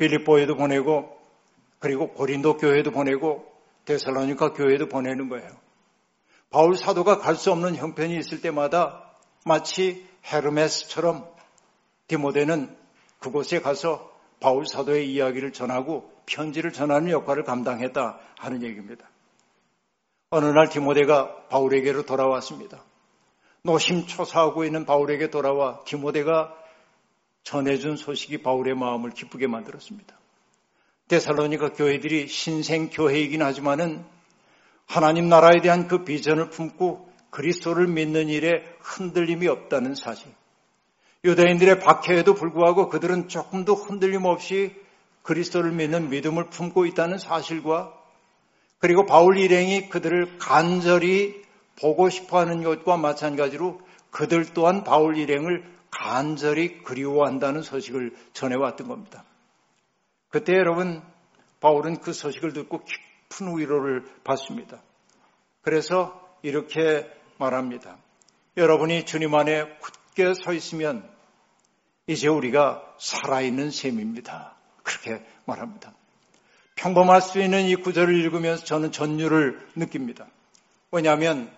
빌립보에도 0.02 0.56
보내고 0.56 1.16
그리고 1.78 2.12
고린도 2.12 2.56
교회도 2.56 2.90
보내고 2.90 3.47
데살로니카 3.85 4.52
교회도 4.52 4.88
보내는 4.88 5.28
거예요. 5.28 5.49
바울 6.50 6.75
사도가 6.76 7.18
갈 7.18 7.37
수 7.37 7.52
없는 7.52 7.76
형편이 7.76 8.16
있을 8.18 8.40
때마다 8.40 9.14
마치 9.44 10.06
헤르메스처럼 10.26 11.26
디모데는 12.09 12.77
그곳에 13.20 13.61
가서 13.61 14.11
바울 14.40 14.66
사도의 14.66 15.11
이야기를 15.12 15.53
전하고 15.53 16.11
편지를 16.27 16.72
전하는 16.72 17.11
역할을 17.11 17.44
감당했다 17.44 18.18
하는 18.38 18.62
얘기입니다. 18.62 19.09
어느 20.31 20.46
날 20.46 20.68
디모데가 20.68 21.46
바울에게로 21.48 22.07
돌아왔습니다. 22.07 22.83
노심초사하고 23.62 24.64
있는 24.64 24.85
바울에게 24.85 25.31
돌아와 25.31 25.85
디모데가 25.85 26.55
전해준 27.42 27.96
소식이 27.96 28.42
바울의 28.42 28.74
마음을 28.74 29.11
기쁘게 29.11 29.46
만들었습니다. 29.46 30.16
데살로니가 31.09 31.72
교회들이 31.72 32.28
신생 32.28 32.88
교회이긴 32.90 33.42
하지만은 33.42 34.05
하나님 34.87 35.28
나라에 35.28 35.61
대한 35.61 35.88
그 35.88 36.05
비전을 36.05 36.50
품고 36.50 37.11
그리스도를 37.31 37.87
믿는 37.87 38.28
일에 38.28 38.62
흔들림이 38.81 39.48
없다는 39.48 39.94
사실. 39.94 40.33
유대인들의 41.24 41.81
박해에도 41.81 42.35
불구하고 42.35 42.88
그들은 42.88 43.28
조금도 43.28 43.74
흔들림 43.74 44.24
없이 44.24 44.74
그리스도를 45.22 45.70
믿는 45.72 46.11
믿음을 46.11 46.50
품고 46.50 46.87
있다는 46.87 47.18
사실과 47.18 47.96
그리고 48.78 49.07
바울 49.07 49.38
일행이 49.38 49.88
그들을 49.88 50.38
간절히 50.38 51.42
보고 51.81 52.11
싶어 52.11 52.40
하는 52.40 52.62
것과 52.64 52.96
마찬가지로 52.96 53.81
그들 54.11 54.52
또한 54.52 54.83
바울 54.83 55.16
일행을 55.16 55.64
간절히 55.92 56.83
그리워한다는 56.83 57.62
소식을 57.62 58.16
전해왔던 58.33 58.88
겁니다. 58.88 59.24
그때 60.31 60.55
여러분, 60.55 61.02
바울은 61.61 62.00
그 62.00 62.12
소식을 62.12 62.55
듣고 62.55 62.83
깊은 63.28 63.57
위로를 63.57 64.05
받습니다. 64.24 64.83
그래서 65.61 66.37
이렇게 66.42 67.09
말합니다. 67.38 67.98
여러분이 68.57 69.05
주님 69.05 69.35
안에 69.35 69.78
굳게 69.78 70.35
서 70.35 70.52
있으면 70.52 71.09
이제 72.07 72.26
우리가 72.26 72.83
살아있는 72.98 73.70
셈입니다. 73.70 74.57
그렇게 74.83 75.24
말합니다. 75.44 75.94
평범할 76.74 77.20
수 77.20 77.40
있는 77.40 77.64
이 77.66 77.76
구절을 77.76 78.14
읽으면서 78.14 78.64
저는 78.64 78.92
전율을 78.92 79.68
느낍니다. 79.76 80.26
왜냐하면 80.90 81.50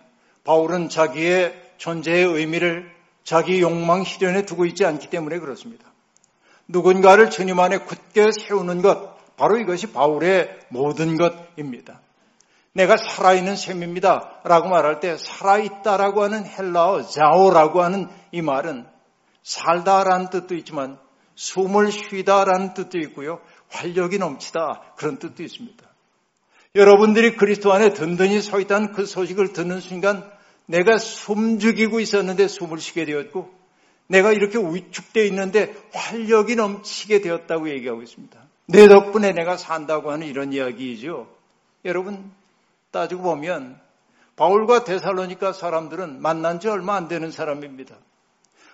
바울은 0.45 0.89
자기의 0.91 1.73
존재의 1.79 2.25
의미를 2.25 2.94
자기 3.25 3.61
욕망 3.61 4.03
희련에 4.03 4.45
두고 4.45 4.67
있지 4.67 4.85
않기 4.85 5.09
때문에 5.09 5.39
그렇습니다. 5.39 5.87
누군가를 6.69 7.31
주님 7.31 7.59
안에 7.59 7.79
굳게 7.79 8.31
세우는 8.39 8.83
것, 8.83 9.15
바로 9.37 9.59
이것이 9.59 9.93
바울의 9.93 10.61
모든 10.69 11.17
것입니다. 11.17 12.01
내가 12.73 12.97
살아있는 12.97 13.57
셈입니다. 13.57 14.41
라고 14.45 14.69
말할 14.69 15.01
때 15.01 15.17
살아있다라고 15.17 16.23
하는 16.23 16.45
헬라어 16.45 17.03
자오라고 17.03 17.83
하는 17.83 18.09
이 18.33 18.43
말은 18.43 18.87
살다라는 19.43 20.31
뜻도 20.31 20.55
있지만 20.57 20.99
숨을 21.37 21.93
쉬다라는 21.93 22.75
뜻도 22.75 22.99
있고요. 22.99 23.41
활력이 23.71 24.19
넘치다 24.19 24.95
그런 24.97 25.19
뜻도 25.19 25.43
있습니다. 25.43 25.85
여러분들이 26.75 27.37
그리스도 27.37 27.73
안에 27.73 27.93
든든히 27.93 28.41
서 28.41 28.59
있다는 28.59 28.93
그 28.93 29.07
소식을 29.07 29.53
듣는 29.53 29.81
순간 29.81 30.29
내가 30.67 30.99
숨죽이고 30.99 32.01
있었는데 32.01 32.49
숨을 32.49 32.79
쉬게 32.79 33.05
되었고 33.05 33.53
내가 34.07 34.33
이렇게 34.33 34.59
위축되어 34.59 35.25
있는데 35.25 35.75
활력이 35.93 36.57
넘치게 36.57 37.21
되었다고 37.21 37.71
얘기하고 37.71 38.03
있습니다. 38.03 38.39
내 38.67 38.89
덕분에 38.89 39.33
내가 39.33 39.57
산다고 39.57 40.11
하는 40.11 40.27
이런 40.27 40.53
이야기이죠. 40.53 41.29
여러분 41.85 42.31
따지고 42.91 43.23
보면 43.23 43.79
바울과 44.37 44.85
데살로니카 44.85 45.53
사람들은 45.53 46.21
만난 46.21 46.61
지 46.61 46.69
얼마 46.69 46.97
안 46.97 47.09
되는 47.09 47.31
사람입니다. 47.31 47.97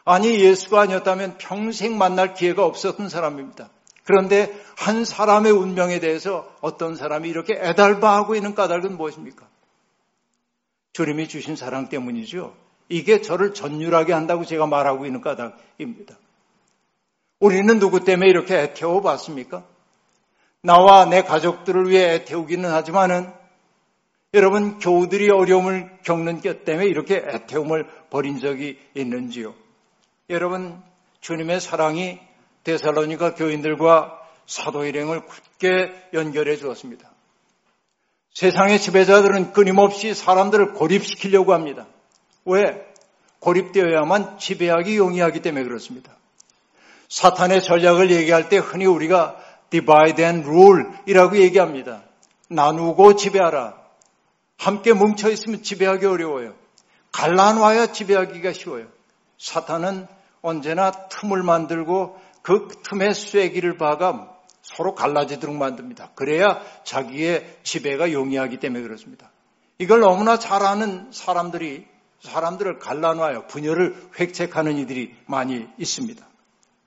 아니 0.04 0.40
예수가 0.40 0.80
아니었다면 0.80 1.38
평생 1.38 1.98
만날 1.98 2.34
기회가 2.34 2.64
없었던 2.64 3.08
사람입니다. 3.08 3.68
그런데 4.04 4.52
한 4.76 5.04
사람의 5.04 5.52
운명에 5.52 6.00
대해서 6.00 6.50
어떤 6.60 6.96
사람이 6.96 7.28
이렇게 7.28 7.54
애달바하고 7.54 8.34
있는 8.34 8.54
까닭은 8.54 8.96
무엇입니까? 8.96 9.46
주님이 10.92 11.28
주신 11.28 11.56
사랑 11.56 11.88
때문이죠. 11.88 12.54
이게 12.88 13.20
저를 13.22 13.54
전율하게 13.54 14.12
한다고 14.12 14.44
제가 14.44 14.66
말하고 14.66 15.06
있는 15.06 15.20
까닭입니다. 15.20 16.16
우리는 17.38 17.78
누구 17.78 18.04
때문에 18.04 18.28
이렇게 18.28 18.58
애태워 18.58 19.00
봤습니까? 19.00 19.64
나와 20.62 21.06
내 21.06 21.22
가족들을 21.22 21.88
위해 21.88 22.14
애태우기는 22.14 22.68
하지만은 22.70 23.32
여러분 24.34 24.78
교우들이 24.78 25.30
어려움을 25.30 25.98
겪는 26.04 26.40
것 26.40 26.64
때문에 26.64 26.86
이렇게 26.86 27.16
애태움을 27.16 27.86
벌인 28.10 28.38
적이 28.38 28.78
있는지요? 28.94 29.54
여러분 30.28 30.80
주님의 31.20 31.60
사랑이 31.60 32.20
데살로니가 32.64 33.34
교인들과 33.34 34.18
사도 34.46 34.84
일행을 34.84 35.26
굳게 35.26 36.10
연결해 36.12 36.56
주었습니다. 36.56 37.09
세상의 38.34 38.80
지배자들은 38.80 39.52
끊임없이 39.52 40.14
사람들을 40.14 40.74
고립시키려고 40.74 41.52
합니다. 41.52 41.86
왜? 42.44 42.86
고립되어야만 43.40 44.38
지배하기 44.38 44.96
용이하기 44.96 45.40
때문에 45.40 45.64
그렇습니다. 45.64 46.12
사탄의 47.08 47.62
전략을 47.62 48.10
얘기할 48.10 48.48
때 48.48 48.58
흔히 48.58 48.86
우리가 48.86 49.36
divide 49.70 50.24
and 50.24 50.48
rule 50.48 50.84
이라고 51.06 51.38
얘기합니다. 51.38 52.02
나누고 52.48 53.16
지배하라. 53.16 53.78
함께 54.58 54.92
뭉쳐 54.92 55.30
있으면 55.30 55.62
지배하기 55.62 56.06
어려워요. 56.06 56.54
갈라놔야 57.12 57.92
지배하기가 57.92 58.52
쉬워요. 58.52 58.86
사탄은 59.38 60.06
언제나 60.42 60.90
틈을 60.90 61.42
만들고 61.42 62.18
그 62.42 62.68
틈에 62.82 63.12
쐐기를 63.12 63.76
박아 63.78 64.29
서로 64.80 64.94
갈라지도록 64.94 65.54
만듭니다. 65.56 66.12
그래야 66.14 66.62
자기의 66.84 67.58
지배가 67.64 68.12
용이하기 68.12 68.60
때문에 68.60 68.82
그렇습니다. 68.82 69.30
이걸 69.76 70.00
너무나 70.00 70.38
잘 70.38 70.62
아는 70.62 71.12
사람들이 71.12 71.86
사람들을 72.20 72.78
갈라놔요. 72.78 73.46
분열을 73.48 73.94
획책하는 74.18 74.78
이들이 74.78 75.14
많이 75.26 75.68
있습니다. 75.76 76.26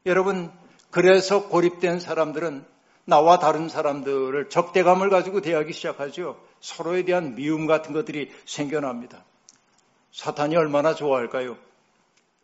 여러분, 0.07 0.51
그래서 0.89 1.47
고립된 1.49 1.99
사람들은 1.99 2.65
나와 3.05 3.37
다른 3.37 3.69
사람들을 3.69 4.49
적대감을 4.49 5.11
가지고 5.11 5.41
대하기 5.41 5.71
시작하죠. 5.73 6.41
서로에 6.61 7.05
대한 7.05 7.35
미움 7.35 7.67
같은 7.67 7.93
것들이 7.93 8.31
생겨납니다. 8.47 9.23
사탄이 10.11 10.55
얼마나 10.55 10.95
좋아할까요? 10.95 11.57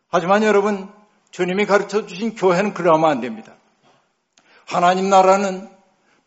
하지만 0.10 0.44
여러분, 0.44 0.90
주님이 1.32 1.66
가르쳐 1.66 2.06
주신 2.06 2.36
교회는 2.36 2.76
그러면 2.76 3.10
안 3.10 3.20
됩니다. 3.20 3.56
하나님 4.70 5.10
나라는 5.10 5.68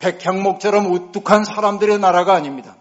백향목처럼 0.00 0.90
우뚝한 0.90 1.44
사람들의 1.44 2.00
나라가 2.00 2.34
아닙니다. 2.34 2.76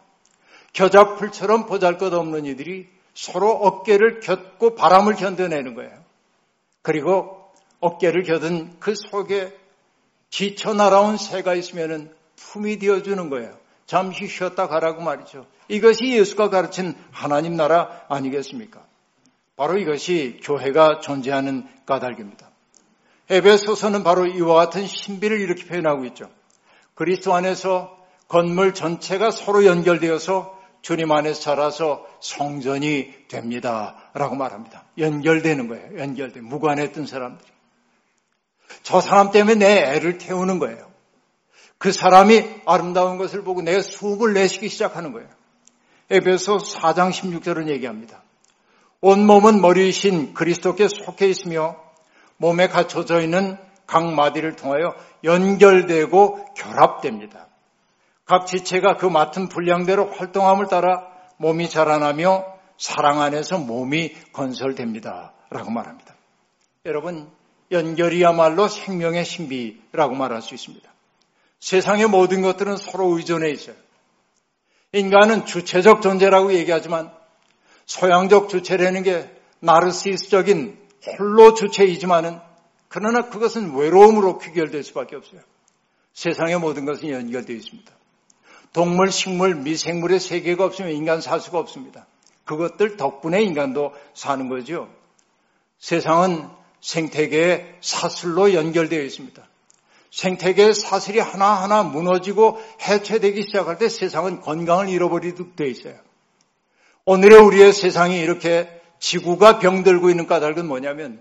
겨자풀처럼 0.74 1.68
보잘것없는 1.68 2.46
이들이 2.48 2.90
서로 3.14 3.52
어깨를 3.52 4.22
곁고 4.22 4.74
바람을 4.74 5.14
견뎌내는 5.14 5.76
거예요. 5.76 5.92
그리고 6.82 7.52
어깨를 7.80 8.24
겨든 8.24 8.80
그 8.80 8.96
속에 8.96 9.56
지쳐 10.32 10.74
날아온 10.74 11.18
새가 11.18 11.54
있으면 11.54 12.12
품이 12.38 12.80
되어주는 12.80 13.30
거예요. 13.30 13.56
잠시 13.86 14.28
쉬었다 14.28 14.68
가라고 14.68 15.04
말이죠. 15.04 15.46
이것이 15.68 16.12
예수가 16.12 16.50
가르친 16.50 16.96
하나님 17.12 17.56
나라 17.56 18.02
아니겠습니까? 18.10 18.84
바로 19.56 19.78
이것이 19.78 20.40
교회가 20.42 21.02
존재하는 21.02 21.68
까닭입니다. 21.86 22.51
에베소서는 23.32 24.04
바로 24.04 24.28
이와 24.28 24.56
같은 24.56 24.86
신비를 24.86 25.40
이렇게 25.40 25.64
표현하고 25.66 26.04
있죠. 26.08 26.30
그리스도 26.96 27.34
안에서 27.34 27.98
건물 28.28 28.74
전체가 28.74 29.32
서로 29.32 29.66
연결되어서 29.66 30.60
주님 30.82 31.12
안에서 31.14 31.40
자라서 31.40 32.06
성전이 32.20 33.28
됩니다. 33.30 33.96
라고 34.14 34.36
말합니다. 34.36 34.84
연결되는 34.98 35.70
거예요. 35.70 35.98
연결돼. 35.98 36.42
무관했던 36.42 37.06
사람들이. 37.06 37.50
저 38.84 39.00
사람 39.00 39.32
때문에 39.32 39.56
내 39.56 39.96
애를 39.96 40.18
태우는 40.18 40.60
거예요. 40.60 40.92
그 41.78 41.94
사람이 41.94 42.62
아름다운 42.66 43.18
것을 43.18 43.44
보고 43.44 43.62
내가 43.62 43.82
수업을 43.82 44.34
내쉬기 44.34 44.68
시작하는 44.68 45.14
거예요. 45.14 45.30
에베소 46.10 46.58
4장 46.58 47.12
16절은 47.12 47.70
얘기합니다. 47.70 48.24
온몸은 49.00 49.62
머리이신 49.62 50.34
그리스도께 50.34 50.90
속해 50.90 51.30
있으며 51.30 51.91
몸에 52.42 52.68
갖춰져 52.68 53.22
있는 53.22 53.56
각 53.86 54.04
마디를 54.14 54.56
통하여 54.56 54.96
연결되고 55.24 56.54
결합됩니다. 56.56 57.48
각 58.26 58.48
지체가 58.48 58.98
그 58.98 59.06
맡은 59.06 59.48
분량대로 59.48 60.10
활동함을 60.10 60.68
따라 60.68 61.08
몸이 61.38 61.70
자라나며 61.70 62.46
사랑 62.78 63.22
안에서 63.22 63.60
몸이 63.60 64.16
건설됩니다. 64.34 65.34
라고 65.52 65.70
말합니다. 65.70 66.16
여러분, 66.86 67.30
연결이야말로 67.72 68.68
생명의 68.68 69.24
신비라고 69.24 70.16
말할 70.16 70.42
수 70.42 70.56
있습니다. 70.56 70.90
세상의 71.60 72.08
모든 72.08 72.42
것들은 72.42 72.78
서로 72.78 73.16
의존해 73.18 73.52
있어요. 73.52 73.76
인간은 74.94 75.46
주체적 75.46 76.02
존재라고 76.02 76.54
얘기하지만 76.54 77.12
소양적 77.86 78.50
주체라는 78.50 79.04
게 79.04 79.30
나르시스적인 79.60 80.81
홀로 81.08 81.54
주체이지만은 81.54 82.40
그러나 82.88 83.30
그것은 83.30 83.76
외로움으로 83.76 84.38
귀결될 84.38 84.84
수밖에 84.84 85.16
없어요. 85.16 85.42
세상의 86.14 86.60
모든 86.60 86.86
것은 86.86 87.10
연결되어 87.10 87.56
있습니다. 87.56 87.92
동물, 88.74 89.12
식물, 89.12 89.56
미생물의 89.56 90.20
세계가 90.20 90.66
없으면 90.66 90.92
인간 90.92 91.22
살 91.22 91.40
수가 91.40 91.60
없습니다. 91.60 92.06
그것들 92.46 92.98
덕분에 92.98 93.42
인간도 93.44 93.94
사는 94.14 94.48
거죠. 94.50 94.90
세상은 95.80 96.50
생태계의 96.82 97.78
사슬로 97.82 98.54
연결되어 98.54 99.02
있습니다. 99.02 99.42
생태계의 100.12 100.74
사슬이 100.74 101.20
하나하나 101.20 101.84
무너지고 101.84 102.60
해체되기 102.82 103.44
시작할 103.44 103.78
때 103.78 103.88
세상은 103.88 104.42
건강을 104.42 104.90
잃어버리도록 104.90 105.56
되어 105.56 105.68
있어요. 105.68 105.96
오늘의 107.06 107.40
우리의 107.40 107.74
세상이 107.74 108.20
이렇게 108.20 108.81
지구가 109.02 109.60
병들고 109.60 110.10
있는 110.10 110.26
까닭은 110.28 110.66
뭐냐면 110.66 111.20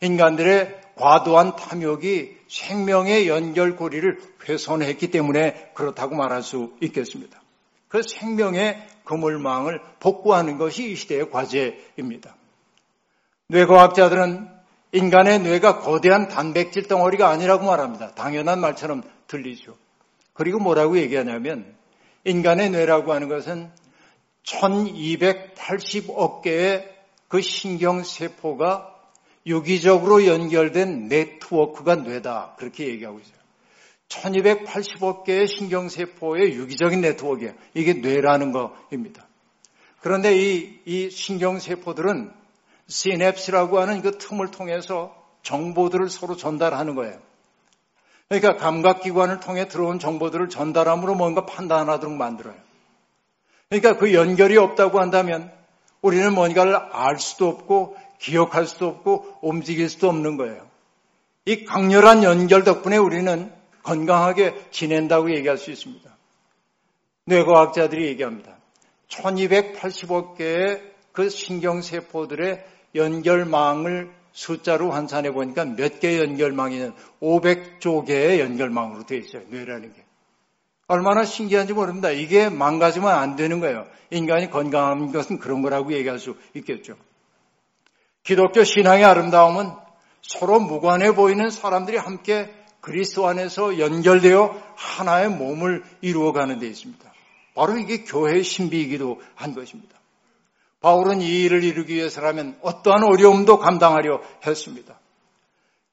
인간들의 0.00 0.82
과도한 0.96 1.56
탐욕이 1.56 2.36
생명의 2.48 3.28
연결고리를 3.28 4.20
훼손했기 4.46 5.10
때문에 5.10 5.70
그렇다고 5.74 6.14
말할 6.16 6.42
수 6.42 6.74
있겠습니다. 6.82 7.40
그 7.88 8.02
생명의 8.02 8.86
그물망을 9.04 9.80
복구하는 10.00 10.58
것이 10.58 10.90
이 10.90 10.96
시대의 10.96 11.30
과제입니다. 11.30 12.34
뇌과학자들은 13.48 14.48
인간의 14.92 15.38
뇌가 15.40 15.78
거대한 15.78 16.28
단백질 16.28 16.88
덩어리가 16.88 17.30
아니라고 17.30 17.64
말합니다. 17.66 18.14
당연한 18.14 18.60
말처럼 18.60 19.02
들리죠. 19.28 19.76
그리고 20.34 20.58
뭐라고 20.58 20.98
얘기하냐면 20.98 21.74
인간의 22.24 22.70
뇌라고 22.70 23.12
하는 23.12 23.28
것은 23.28 23.70
1280억 24.44 26.42
개의 26.42 26.91
그 27.32 27.40
신경세포가 27.40 28.94
유기적으로 29.46 30.26
연결된 30.26 31.08
네트워크가 31.08 31.94
뇌다. 31.94 32.56
그렇게 32.58 32.88
얘기하고 32.88 33.20
있어요. 33.20 33.38
1280억 34.08 35.24
개의 35.24 35.48
신경세포의 35.48 36.52
유기적인 36.52 37.00
네트워크예요. 37.00 37.54
이게 37.72 37.94
뇌라는 37.94 38.52
거입니다. 38.52 39.26
그런데 40.02 40.36
이, 40.36 40.78
이 40.84 41.08
신경세포들은 41.08 42.30
시냅스라고 42.88 43.78
하는 43.78 44.02
그 44.02 44.18
틈을 44.18 44.50
통해서 44.50 45.16
정보들을 45.42 46.10
서로 46.10 46.36
전달하는 46.36 46.94
거예요. 46.94 47.18
그러니까 48.28 48.56
감각기관을 48.58 49.40
통해 49.40 49.68
들어온 49.68 49.98
정보들을 49.98 50.50
전달함으로 50.50 51.14
뭔가 51.14 51.46
판단하도록 51.46 52.14
만들어요. 52.14 52.56
그러니까 53.70 53.96
그 53.96 54.12
연결이 54.12 54.58
없다고 54.58 55.00
한다면 55.00 55.61
우리는 56.02 56.34
뭔가를 56.34 56.76
알 56.76 57.18
수도 57.18 57.48
없고 57.48 57.96
기억할 58.18 58.66
수도 58.66 58.88
없고 58.88 59.38
움직일 59.40 59.88
수도 59.88 60.08
없는 60.08 60.36
거예요. 60.36 60.66
이 61.46 61.64
강렬한 61.64 62.22
연결 62.22 62.64
덕분에 62.64 62.96
우리는 62.96 63.52
건강하게 63.82 64.54
지낸다고 64.70 65.34
얘기할 65.34 65.58
수 65.58 65.70
있습니다. 65.70 66.08
뇌과학자들이 67.24 68.06
얘기합니다. 68.08 68.56
1280억 69.08 70.36
개의 70.36 70.82
그 71.12 71.28
신경세포들의 71.28 72.64
연결망을 72.94 74.10
숫자로 74.32 74.90
환산해 74.90 75.32
보니까 75.32 75.64
몇 75.64 76.00
개의 76.00 76.20
연결망이는 76.20 76.94
500조 77.20 78.06
개의 78.06 78.40
연결망으로 78.40 79.04
되어 79.04 79.18
있어요. 79.18 79.42
뇌라는 79.48 79.92
게. 79.92 80.04
얼마나 80.86 81.24
신기한지 81.24 81.72
모릅니다. 81.72 82.10
이게 82.10 82.48
망가지면 82.48 83.10
안 83.10 83.36
되는 83.36 83.60
거예요. 83.60 83.86
인간이 84.12 84.50
건강한 84.50 85.10
것은 85.10 85.38
그런 85.38 85.62
거라고 85.62 85.92
얘기할 85.92 86.18
수 86.18 86.36
있겠죠. 86.54 86.96
기독교 88.22 88.62
신앙의 88.62 89.04
아름다움은 89.04 89.70
서로 90.20 90.60
무관해 90.60 91.14
보이는 91.14 91.50
사람들이 91.50 91.96
함께 91.96 92.54
그리스도 92.80 93.26
안에서 93.26 93.78
연결되어 93.78 94.60
하나의 94.76 95.30
몸을 95.30 95.82
이루어가는 96.00 96.58
데 96.58 96.66
있습니다. 96.66 97.12
바로 97.54 97.78
이게 97.78 98.04
교회의 98.04 98.44
신비이기도 98.44 99.20
한 99.34 99.54
것입니다. 99.54 99.98
바울은 100.80 101.20
이 101.20 101.42
일을 101.44 101.64
이루기 101.64 101.94
위해서라면 101.94 102.58
어떠한 102.60 103.04
어려움도 103.04 103.58
감당하려 103.58 104.20
했습니다. 104.46 104.98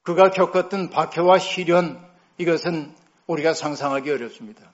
그가 0.04 0.32
겪었던 0.32 0.90
박해와 0.90 1.38
시련 1.38 2.04
이것은 2.38 2.96
우리가 3.28 3.54
상상하기 3.54 4.10
어렵습니다. 4.10 4.72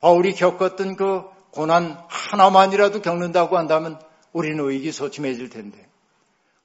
바울이 0.00 0.34
겪었던 0.34 0.96
그 0.96 1.22
고난 1.52 1.98
하나만이라도 2.08 3.02
겪는다고 3.02 3.58
한다면 3.58 4.00
우리는 4.32 4.62
의기소침해질 4.64 5.50
텐데 5.50 5.86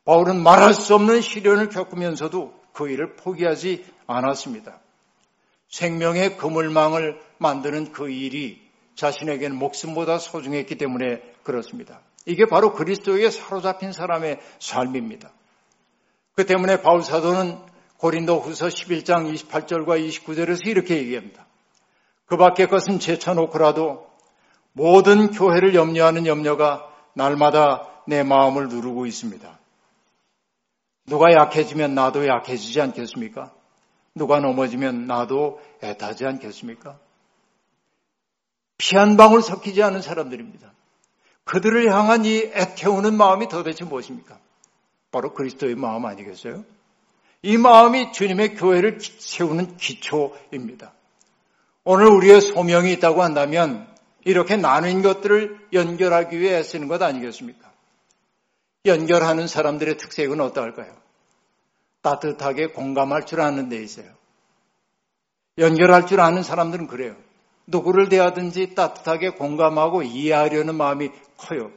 바울은 0.06 0.42
말할 0.42 0.74
수 0.74 0.94
없는 0.96 1.22
시련을 1.22 1.70
겪으면서도 1.70 2.54
그 2.74 2.90
일을 2.90 3.16
포기하지 3.16 3.86
않았습니다. 4.06 4.80
생명의 5.70 6.38
그물망을 6.38 7.20
만드는 7.38 7.92
그 7.92 8.10
일이 8.10 8.62
자신에게는 8.96 9.58
목숨보다 9.58 10.20
소중했기 10.20 10.78
때문에 10.78 11.22
그렇습니다. 11.44 12.02
이게 12.26 12.46
바로 12.46 12.74
그리스도에게 12.74 13.30
사로잡힌 13.30 13.92
사람의 13.92 14.40
삶입니다. 14.60 15.32
그 16.36 16.46
때문에 16.46 16.82
바울 16.82 17.02
사도는 17.02 17.60
고린도 17.98 18.40
후서 18.40 18.68
11장 18.68 19.34
28절과 19.34 20.06
29절에서 20.08 20.68
이렇게 20.68 20.98
얘기합니다. 20.98 21.46
그 22.26 22.38
밖의 22.38 22.68
것은 22.68 23.00
제쳐놓고라도 23.00 24.05
모든 24.76 25.32
교회를 25.32 25.74
염려하는 25.74 26.28
염려가 26.28 26.86
날마다 27.14 27.88
내 28.08 28.24
마음을 28.24 28.68
누르고 28.68 29.06
있습니다. 29.06 29.58
누가 31.08 31.32
약해지면 31.32 31.96
나도 31.96 32.28
약해지지 32.28 32.82
않겠습니까? 32.82 33.54
누가 34.16 34.40
넘어지면 34.42 35.08
나도 35.08 35.62
애타지 35.82 36.26
않겠습니까? 36.26 37.00
피 38.78 38.98
한 38.98 39.16
방울 39.16 39.42
섞이지 39.42 39.82
않은 39.82 40.02
사람들입니다. 40.02 40.74
그들을 41.46 41.90
향한 41.94 42.26
이 42.26 42.40
애태우는 42.40 43.16
마음이 43.16 43.48
도대체 43.48 43.86
무엇입니까? 43.86 44.38
바로 45.10 45.34
그리스도의 45.34 45.76
마음 45.76 46.06
아니겠어요? 46.06 46.66
이 47.44 47.58
마음이 47.58 48.12
주님의 48.12 48.56
교회를 48.56 49.00
세우는 49.00 49.78
기초입니다. 49.78 50.92
오늘 51.86 52.08
우리의 52.08 52.42
소명이 52.42 52.92
있다고 52.94 53.24
한다면 53.24 53.95
이렇게 54.26 54.58
나눈 54.58 55.02
것들을 55.02 55.68
연결하기 55.72 56.40
위해 56.40 56.62
쓰는 56.64 56.88
것 56.88 57.02
아니겠습니까? 57.02 57.72
연결하는 58.86 59.48
사람들의 59.48 59.98
특색은 59.98 60.42
어떠할까요? 60.42 60.94
따뜻하게 62.02 62.68
공감할 62.68 63.26
줄 63.26 63.40
아는 63.40 63.70
데 63.70 63.82
있어요. 63.82 64.08
연결할 65.58 66.08
줄 66.08 66.20
아는 66.20 66.44
사람들은 66.44 66.88
그래요. 66.88 67.16
누구를 67.68 68.10
대하든지 68.10 68.76
따뜻하게 68.76 69.32
공감하고 69.32 70.04
이해하려는 70.04 70.76
마음이 70.76 71.12
커요. 71.38 71.72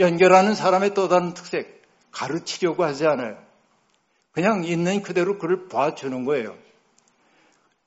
연결하는 0.00 0.54
사람의 0.54 0.94
또 0.94 1.08
다른 1.08 1.32
특색, 1.34 1.82
가르치려고 2.10 2.84
하지 2.84 3.06
않아요. 3.06 3.38
그냥 4.32 4.64
있는 4.64 5.02
그대로 5.02 5.38
그를 5.38 5.68
봐주는 5.68 6.24
거예요. 6.24 6.56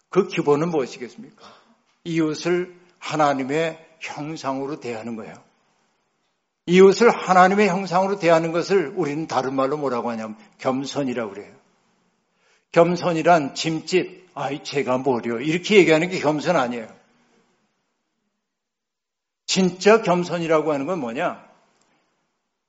그 0.10 0.28
기본은 0.28 0.70
무엇이겠습니까? 0.70 1.46
이웃을 2.06 2.87
하나님의 3.00 3.86
형상으로 4.00 4.80
대하는 4.80 5.16
거예요. 5.16 5.34
이웃을 6.66 7.10
하나님의 7.10 7.70
형상으로 7.70 8.20
대하는 8.20 8.52
것을 8.52 8.94
우리는 8.96 9.28
다른 9.28 9.56
말로 9.56 9.78
뭐라고 9.78 10.10
하냐면 10.10 10.38
겸손이라고 10.58 11.34
그래요. 11.34 11.54
겸손이란 12.74 13.56
짐짓, 13.56 14.28
아이 14.34 14.64
제가 14.64 14.98
뭐려 14.98 15.40
이렇게 15.40 15.78
얘기하는 15.78 16.10
게 16.10 16.20
겸손 16.20 16.56
아니에요. 16.56 16.88
진짜 19.46 20.02
겸손이라고 20.02 20.74
하는 20.74 20.86
건 20.86 21.00
뭐냐? 21.00 21.48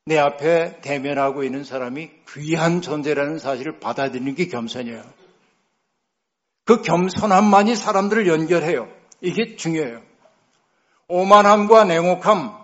내 0.07 0.17
앞에 0.17 0.81
대면하고 0.81 1.43
있는 1.43 1.65
사람이 1.65 2.11
귀한 2.31 2.81
존재라는 2.81 3.39
사실을 3.39 3.81
받아들이는 3.81 4.37
게 4.37 4.47
겸손이에요. 4.47 5.03
그 6.65 6.83
겸손함만이 6.83 7.77
사람들을 7.77 8.29
연결해요. 8.29 8.89
이게 9.21 9.57
중요해요. 9.57 10.08
오만함과 11.09 11.85
냉혹함, 11.85 12.55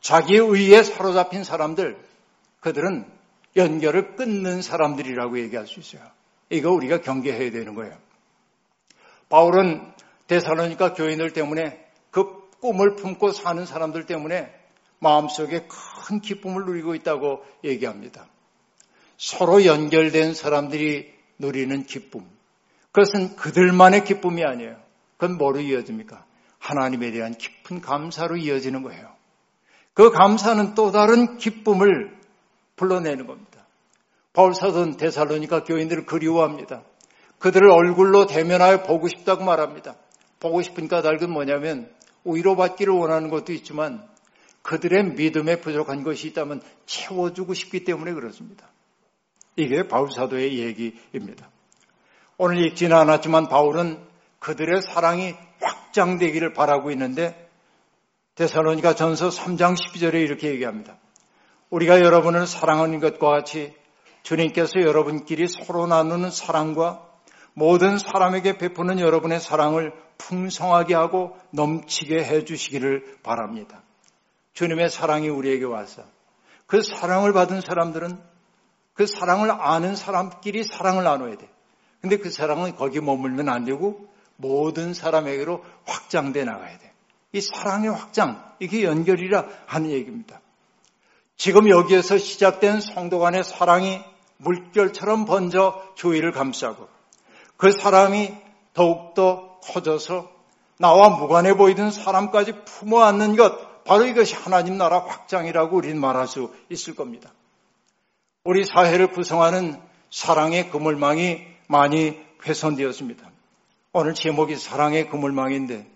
자기의 0.00 0.40
의에 0.40 0.82
사로잡힌 0.82 1.44
사람들, 1.44 1.96
그들은 2.60 3.06
연결을 3.56 4.16
끊는 4.16 4.62
사람들이라고 4.62 5.38
얘기할 5.40 5.66
수 5.66 5.80
있어요. 5.80 6.02
이거 6.50 6.70
우리가 6.70 7.00
경계해야 7.00 7.50
되는 7.50 7.74
거예요. 7.74 7.96
바울은 9.28 9.92
대사로니까 10.26 10.94
교인들 10.94 11.32
때문에 11.32 11.84
그 12.10 12.50
꿈을 12.60 12.96
품고 12.96 13.32
사는 13.32 13.64
사람들 13.64 14.06
때문에 14.06 14.52
마음속에 14.98 15.66
큰 16.06 16.20
기쁨을 16.20 16.64
누리고 16.64 16.94
있다고 16.94 17.44
얘기합니다. 17.64 18.26
서로 19.16 19.64
연결된 19.64 20.34
사람들이 20.34 21.12
누리는 21.38 21.86
기쁨. 21.86 22.24
그것은 22.92 23.36
그들만의 23.36 24.04
기쁨이 24.04 24.44
아니에요. 24.44 24.76
그건 25.16 25.38
뭐로 25.38 25.60
이어집니까? 25.60 26.24
하나님에 26.62 27.10
대한 27.10 27.34
깊은 27.34 27.80
감사로 27.80 28.36
이어지는 28.36 28.82
거예요. 28.82 29.12
그 29.94 30.10
감사는 30.10 30.74
또 30.74 30.92
다른 30.92 31.36
기쁨을 31.36 32.16
불러내는 32.76 33.26
겁니다. 33.26 33.66
바울 34.32 34.54
사도는 34.54 34.96
데살로니까 34.96 35.64
교인들을 35.64 36.06
그리워합니다. 36.06 36.84
그들을 37.40 37.68
얼굴로 37.68 38.26
대면하여 38.26 38.84
보고 38.84 39.08
싶다고 39.08 39.44
말합니다. 39.44 39.96
보고 40.38 40.62
싶은 40.62 40.86
까닭은 40.86 41.30
뭐냐면 41.30 41.90
위로받기를 42.24 42.94
원하는 42.94 43.28
것도 43.28 43.52
있지만 43.52 44.08
그들의 44.62 45.14
믿음에 45.16 45.60
부족한 45.60 46.04
것이 46.04 46.28
있다면 46.28 46.62
채워주고 46.86 47.54
싶기 47.54 47.82
때문에 47.82 48.12
그렇습니다. 48.12 48.68
이게 49.56 49.88
바울 49.88 50.12
사도의 50.12 50.60
얘기입니다. 50.60 51.50
오늘 52.38 52.64
읽지는 52.64 52.96
않았지만 52.96 53.48
바울은 53.48 53.98
그들의 54.38 54.82
사랑이 54.82 55.34
확장되기를 55.62 56.52
바라고 56.52 56.90
있는데 56.90 57.48
데살로니가 58.34 58.94
전서 58.94 59.28
3장 59.28 59.76
12절에 59.76 60.14
이렇게 60.14 60.48
얘기합니다. 60.48 60.96
우리가 61.70 62.00
여러분을 62.00 62.46
사랑하는 62.46 63.00
것과 63.00 63.28
같이 63.28 63.74
주님께서 64.22 64.80
여러분끼리 64.80 65.48
서로 65.48 65.86
나누는 65.86 66.30
사랑과 66.30 67.06
모든 67.54 67.98
사람에게 67.98 68.56
베푸는 68.56 69.00
여러분의 69.00 69.40
사랑을 69.40 69.92
풍성하게 70.18 70.94
하고 70.94 71.36
넘치게 71.50 72.24
해 72.24 72.44
주시기를 72.44 73.18
바랍니다. 73.22 73.82
주님의 74.54 74.90
사랑이 74.90 75.28
우리에게 75.28 75.64
와서 75.64 76.04
그 76.66 76.82
사랑을 76.82 77.32
받은 77.32 77.60
사람들은 77.60 78.18
그 78.94 79.06
사랑을 79.06 79.50
아는 79.50 79.96
사람끼리 79.96 80.64
사랑을 80.64 81.04
나눠야 81.04 81.36
돼. 81.36 81.48
근데 82.00 82.16
그 82.16 82.30
사랑은 82.30 82.76
거기 82.76 83.00
머물면 83.00 83.48
안 83.48 83.64
되고 83.64 84.11
모든 84.42 84.92
사람에게로 84.92 85.64
확장돼 85.86 86.44
나가야 86.44 86.78
돼. 86.78 86.92
이 87.32 87.40
사랑의 87.40 87.90
확장, 87.90 88.44
이게 88.58 88.84
연결이라 88.84 89.46
하는 89.66 89.90
얘기입니다. 89.90 90.40
지금 91.36 91.70
여기에서 91.70 92.18
시작된 92.18 92.80
성도 92.80 93.18
간의 93.18 93.42
사랑이 93.42 94.02
물결처럼 94.36 95.24
번져 95.24 95.82
주위를 95.94 96.32
감싸고 96.32 96.88
그 97.56 97.70
사람이 97.72 98.34
더욱더 98.74 99.60
커져서 99.60 100.30
나와 100.78 101.10
무관해 101.10 101.54
보이던 101.54 101.90
사람까지 101.90 102.64
품어 102.64 103.02
안는 103.02 103.36
것, 103.36 103.84
바로 103.84 104.04
이것이 104.06 104.34
하나님 104.34 104.76
나라 104.76 104.98
확장이라고 104.98 105.76
우리는 105.76 106.00
말할 106.00 106.26
수 106.26 106.52
있을 106.68 106.94
겁니다. 106.94 107.32
우리 108.44 108.64
사회를 108.64 109.12
구성하는 109.12 109.80
사랑의 110.10 110.70
그물망이 110.70 111.42
많이 111.68 112.20
훼손되었습니다. 112.44 113.31
오늘 113.94 114.14
제목이 114.14 114.56
사랑의 114.56 115.10
그물망인데 115.10 115.86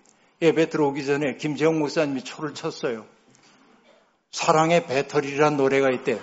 예배 0.43 0.69
들어오기 0.69 1.07
전에 1.07 1.37
김재용 1.37 1.79
목사님이 1.79 2.25
초를 2.25 2.53
쳤어요. 2.53 3.07
사랑의 4.33 4.87
배터리라는 4.87 5.57
노래가 5.57 5.89
있대. 5.93 6.21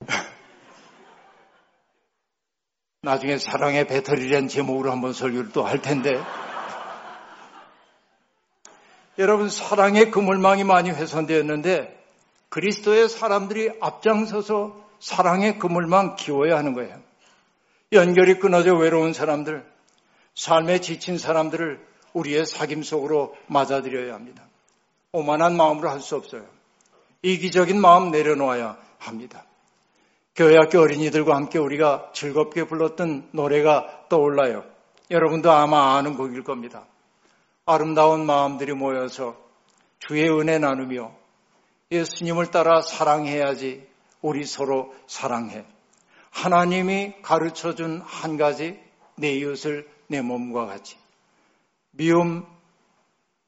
나중에 3.02 3.36
사랑의 3.36 3.86
배터리라는 3.86 4.48
제목으로 4.48 4.90
한번 4.90 5.12
설교를 5.12 5.52
또 5.52 5.66
할 5.66 5.82
텐데. 5.82 6.18
여러분, 9.18 9.50
사랑의 9.50 10.10
그물망이 10.10 10.64
많이 10.64 10.90
훼손되었는데, 10.90 11.94
그리스도의 12.48 13.10
사람들이 13.10 13.72
앞장서서 13.82 14.82
사랑의 14.98 15.58
그물망 15.58 16.16
키워야 16.16 16.56
하는 16.56 16.72
거예요. 16.72 17.04
연결이 17.92 18.38
끊어져 18.38 18.74
외로운 18.74 19.12
사람들, 19.12 19.64
삶에 20.34 20.80
지친 20.80 21.18
사람들을 21.18 21.80
우리의 22.12 22.44
사귐 22.44 22.82
속으로 22.82 23.36
맞아들여야 23.46 24.14
합니다. 24.14 24.44
오만한 25.12 25.56
마음으로 25.56 25.88
할 25.88 26.00
수 26.00 26.16
없어요. 26.16 26.44
이기적인 27.22 27.80
마음 27.80 28.10
내려놓아야 28.10 28.76
합니다. 28.98 29.44
교회 30.34 30.56
학교 30.56 30.80
어린이들과 30.80 31.34
함께 31.34 31.58
우리가 31.58 32.10
즐겁게 32.12 32.64
불렀던 32.64 33.30
노래가 33.32 34.06
떠올라요. 34.08 34.64
여러분도 35.10 35.50
아마 35.50 35.96
아는 35.96 36.16
곡일 36.16 36.44
겁니다. 36.44 36.84
아름다운 37.64 38.26
마음들이 38.26 38.74
모여서 38.74 39.36
주의 39.98 40.28
은혜 40.28 40.58
나누며 40.58 41.12
예수님을 41.90 42.50
따라 42.50 42.82
사랑해야지 42.82 43.86
우리 44.20 44.44
서로 44.44 44.92
사랑해. 45.06 45.64
하나님이 46.36 47.14
가르쳐 47.22 47.74
준 47.74 48.02
한 48.02 48.36
가지 48.36 48.78
내 49.16 49.32
이웃을 49.32 49.88
내 50.06 50.20
몸과 50.20 50.66
같이. 50.66 50.98
미움, 51.92 52.46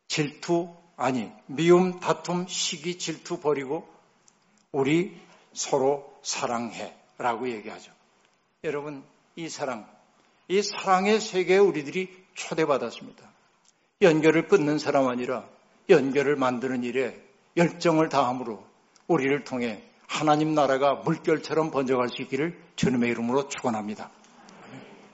질투, 0.09 0.75
아니, 0.97 1.31
미움, 1.47 2.01
다툼, 2.01 2.47
시기, 2.49 2.97
질투 2.97 3.41
버리고 3.41 3.87
우리 4.73 5.21
서로 5.53 6.19
사랑해 6.23 6.97
라고 7.19 7.51
얘기하죠. 7.51 7.93
여러분, 8.65 9.05
이 9.37 9.51
사랑, 9.51 9.87
이 10.49 10.63
사랑의 10.63 11.21
세계에 11.21 11.59
우리들이 11.59 12.11
초대받았습니다. 12.33 13.31
연결을 14.01 14.49
끊는 14.49 14.79
사람 14.79 15.09
아니라 15.09 15.47
연결을 15.91 16.37
만드는 16.37 16.85
일에 16.85 17.23
열정을 17.55 18.09
다함으로 18.09 18.65
우리를 19.09 19.45
통해 19.45 19.88
하나님 20.09 20.55
나라가 20.55 20.95
물결처럼 20.95 21.71
번져갈 21.71 22.09
수 22.09 22.23
있기를 22.23 22.59
주님의 22.75 23.11
이름으로 23.11 23.47
축원합니다. 23.49 24.11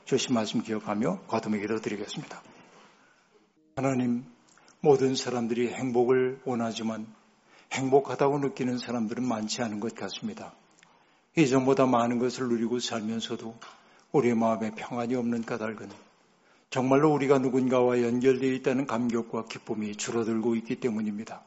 주신 0.07 0.35
말씀 0.35 0.63
기억하며 0.63 1.23
거듭의 1.27 1.61
기도 1.61 1.81
드리겠습니다. 1.81 2.41
하나님, 3.77 4.25
모든 4.81 5.15
사람들이 5.15 5.75
행복을 5.75 6.41
원하지만 6.45 7.07
행복하다고 7.73 8.39
느끼는 8.39 8.79
사람들은 8.79 9.27
많지 9.27 9.63
않은 9.63 9.81
것 9.81 9.95
같습니다. 9.95 10.55
이전보다 11.37 11.87
많은 11.87 12.19
것을 12.21 12.49
누리고 12.49 12.79
살면서도 12.79 13.59
우리의 14.13 14.37
마음에 14.37 14.71
평안이 14.71 15.17
없는 15.17 15.45
까닭은 15.45 15.91
정말로 16.71 17.13
우리가 17.13 17.39
누군가와 17.39 18.01
연결되어 18.03 18.53
있다는 18.53 18.87
감격과 18.87 19.47
기쁨이 19.47 19.97
줄어들고 19.97 20.55
있기 20.55 20.77
때문입니다. 20.77 21.43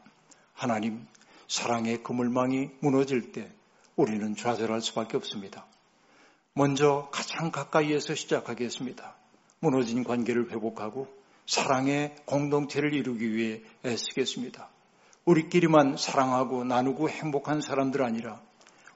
하나님, 0.53 1.07
사랑의 1.47 2.03
그물망이 2.03 2.69
무너질 2.79 3.31
때 3.31 3.49
우리는 3.95 4.35
좌절할 4.35 4.81
수밖에 4.81 5.17
없습니다. 5.17 5.65
먼저 6.53 7.09
가장 7.11 7.51
가까이에서 7.51 8.15
시작하겠습니다. 8.15 9.15
무너진 9.59 10.03
관계를 10.03 10.51
회복하고 10.51 11.07
사랑의 11.45 12.15
공동체를 12.25 12.93
이루기 12.93 13.33
위해 13.33 13.61
애쓰겠습니다. 13.85 14.69
우리끼리만 15.25 15.97
사랑하고 15.97 16.63
나누고 16.63 17.09
행복한 17.09 17.61
사람들 17.61 18.03
아니라 18.03 18.41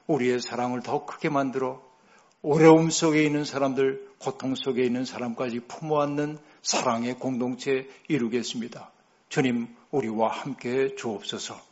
우리의 0.06 0.40
사랑을 0.40 0.82
더 0.82 1.04
크게 1.06 1.28
만들어 1.28 1.82
어려움 2.42 2.90
속에 2.90 3.22
있는 3.22 3.44
사람들, 3.44 4.08
고통 4.18 4.54
속에 4.56 4.82
있는 4.82 5.04
사람까지 5.04 5.60
품어안는 5.60 6.38
사랑의 6.62 7.14
공동체 7.14 7.88
이루겠습니다. 8.08 8.90
주님, 9.28 9.68
우리와 9.90 10.28
함께 10.28 10.94
주옵소서 10.96 11.71